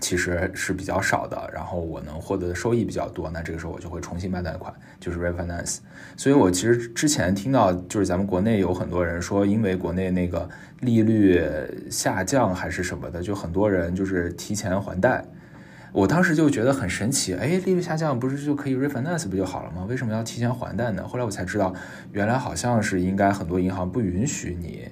[0.00, 5.78] 其实是比较少的，然后我能获得的收益比较多，那这个时候我就会重新办贷款，就是 refinance。
[6.16, 10.48] 所以我其实之前听到，就是咱们国内有很多人说，因为国内那个
[10.80, 11.42] 利率
[11.90, 15.24] 下降还是什么的，就很多人就是提前还贷。
[15.90, 19.86] 我当时就觉得很神奇，哎，利率下降不是就可以 refinance 不就好了吗？
[19.88, 21.02] 为什么要提前还贷呢？
[21.08, 21.74] 后来我才知道，
[22.12, 24.86] 原来好像是应该很多银行不允许你，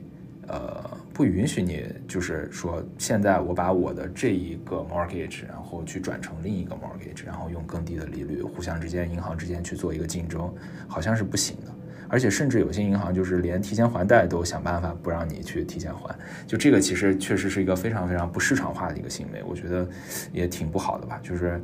[0.49, 10.55] 呃，不允许你，就是说现在我把我的这一个 mortgage，然后去转成另一个 mortgage，然后用更低的利率，互相之间银行之间去做一个竞争，
[10.87, 11.73] 好像是不行的。
[12.07, 16.15] 而且甚至有些银行就是连提前还贷都想办法不让你去提前还，
[16.47, 19.89] 就这个其实确实是一个非常非常不市场化的一个行为，我觉得
[20.35, 21.19] 也挺不好的吧。
[21.23, 21.59] 就是，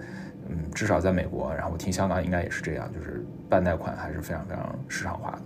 [0.49, 5.43] 嗯，至少在美国，然后我听香港应该也是这样，就是办贷款还是非常非常市场化的。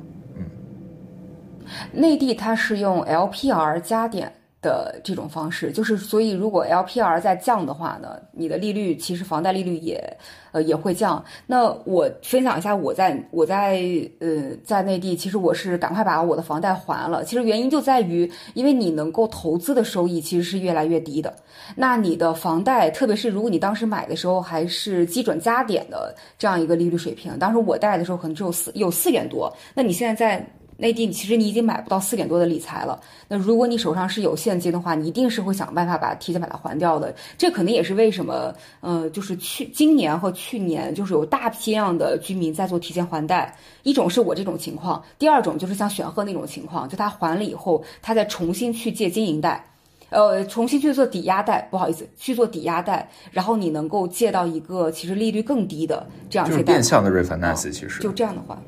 [1.92, 4.32] 内地它是用 LPR 加点。
[4.62, 10.02] 的这种方式，就是所以，如果 LPR 在降的话呢，你的利率其实房贷利率也
[10.50, 11.24] 呃也会降。
[11.46, 13.80] 那我分享一下，我在我在
[14.18, 17.22] 呃在内地，其实我是赶快把我的房贷还了。
[17.22, 21.32] 其实原因就在于，因为你能够投资的收益其实是越来越低的。
[21.76, 30.44] 那你的房贷，特别是如果你当时买的时候还是基准加点的这样一个利率水平，当时我贷的时候可能只有四有四点多，那你现在在。
[30.78, 33.00] 内地其实你已经买不到四点多的理财了。
[33.28, 37.14] 那如果你手上是有现金的话，你一定是会想办法把提前把它还掉的。
[37.38, 43.56] 这可能也是为什么，呃，就是去今年和去年就是有大批量的居民在做提前还贷。
[43.84, 49.64] 一种是我这种情况，第二种就是像选赫那种情况，就他还了以后，他再重新去借经营贷，
[50.10, 58.60] 呃，重新去做抵押贷，不好意思，去做抵押贷，然后你能够借到一个其实利率更低的这样一些贷，就是变相的 refinance，其实就这样的话。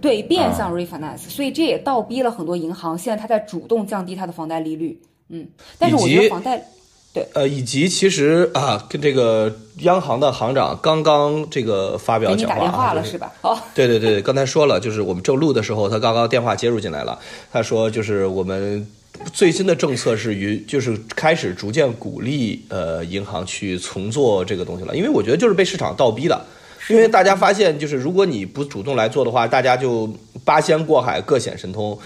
[0.00, 5.00] 对，变相 refinance，所以这也倒逼了很多银行，现在它在主动降低它的房贷利率。
[5.30, 5.46] 嗯，
[5.78, 6.62] 但是我觉得房贷，
[7.12, 13.32] 对，呃，以及其实啊，跟这个央行的行长刚刚这个发表讲话了是吧？
[13.42, 17.18] 哦，对对对，刚才说了，就是我们正录的时候，他刚刚电话接入进来了，
[17.52, 18.86] 他说就是我们
[19.32, 26.40] 最新的政策是于就是开始逐渐鼓励呃银行去重做这个东西了，因为我觉得就是被市场倒逼的。
[26.88, 30.08] 因为大家发现，就是如果你不主动来做的话，大家就
[30.44, 31.98] 八仙过海，各显神通。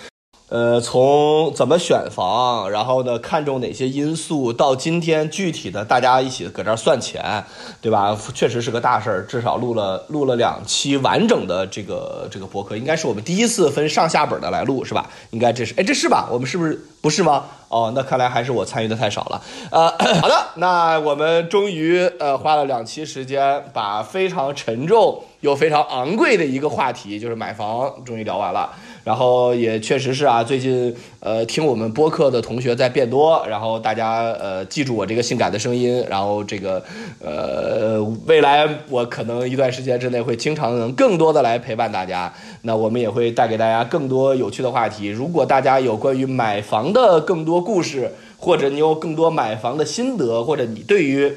[0.52, 7.42] 呃，从怎么选房，然后呢，看重哪些因素，到今天具体的，大家一起搁这儿算钱，
[7.80, 8.14] 对吧？
[8.34, 15.08] 确实是个大事儿，至少录了录了两期完整的这个这个博客，应该是我们第一次分上下本的来录，是吧？
[15.30, 16.28] 应该这是，哎，这是吧？
[16.30, 17.44] 我们是不是不是吗？
[17.68, 19.40] 哦，那看来还是我参与的太少了。
[19.70, 19.88] 呃，
[20.20, 28.70] 好的，那我们终于呃花了两期时间，把非常沉重又非常昂贵的一个话题，就是买房，终于聊完了。
[29.04, 36.82] 然后也确实是啊，最近呃听我们播客的同学在变多，然后大家呃记住我这个性感的声音，然后这个
[37.20, 45.08] 呃未来我可能一段时间之内会经常能更多的来陪伴大家，那我们也会带给大家更多有趣的话题。
[45.08, 51.32] 如果大家有关于买房的更多故事，或者你有更多买房的心得，或者你对于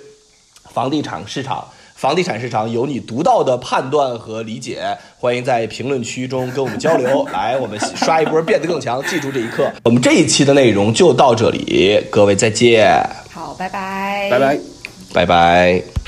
[0.70, 1.66] 房地产市场。
[1.96, 4.86] 房地产市场有你独到的判断和理解，
[5.18, 7.26] 欢迎在评论区中跟我们交流。
[7.32, 9.72] 来，我们刷一波变得更强，记住这一刻。
[9.86, 13.02] 我们这一期的内容就到这里，各位再见。
[13.32, 14.60] 好，拜拜，拜拜，
[15.14, 16.05] 拜拜。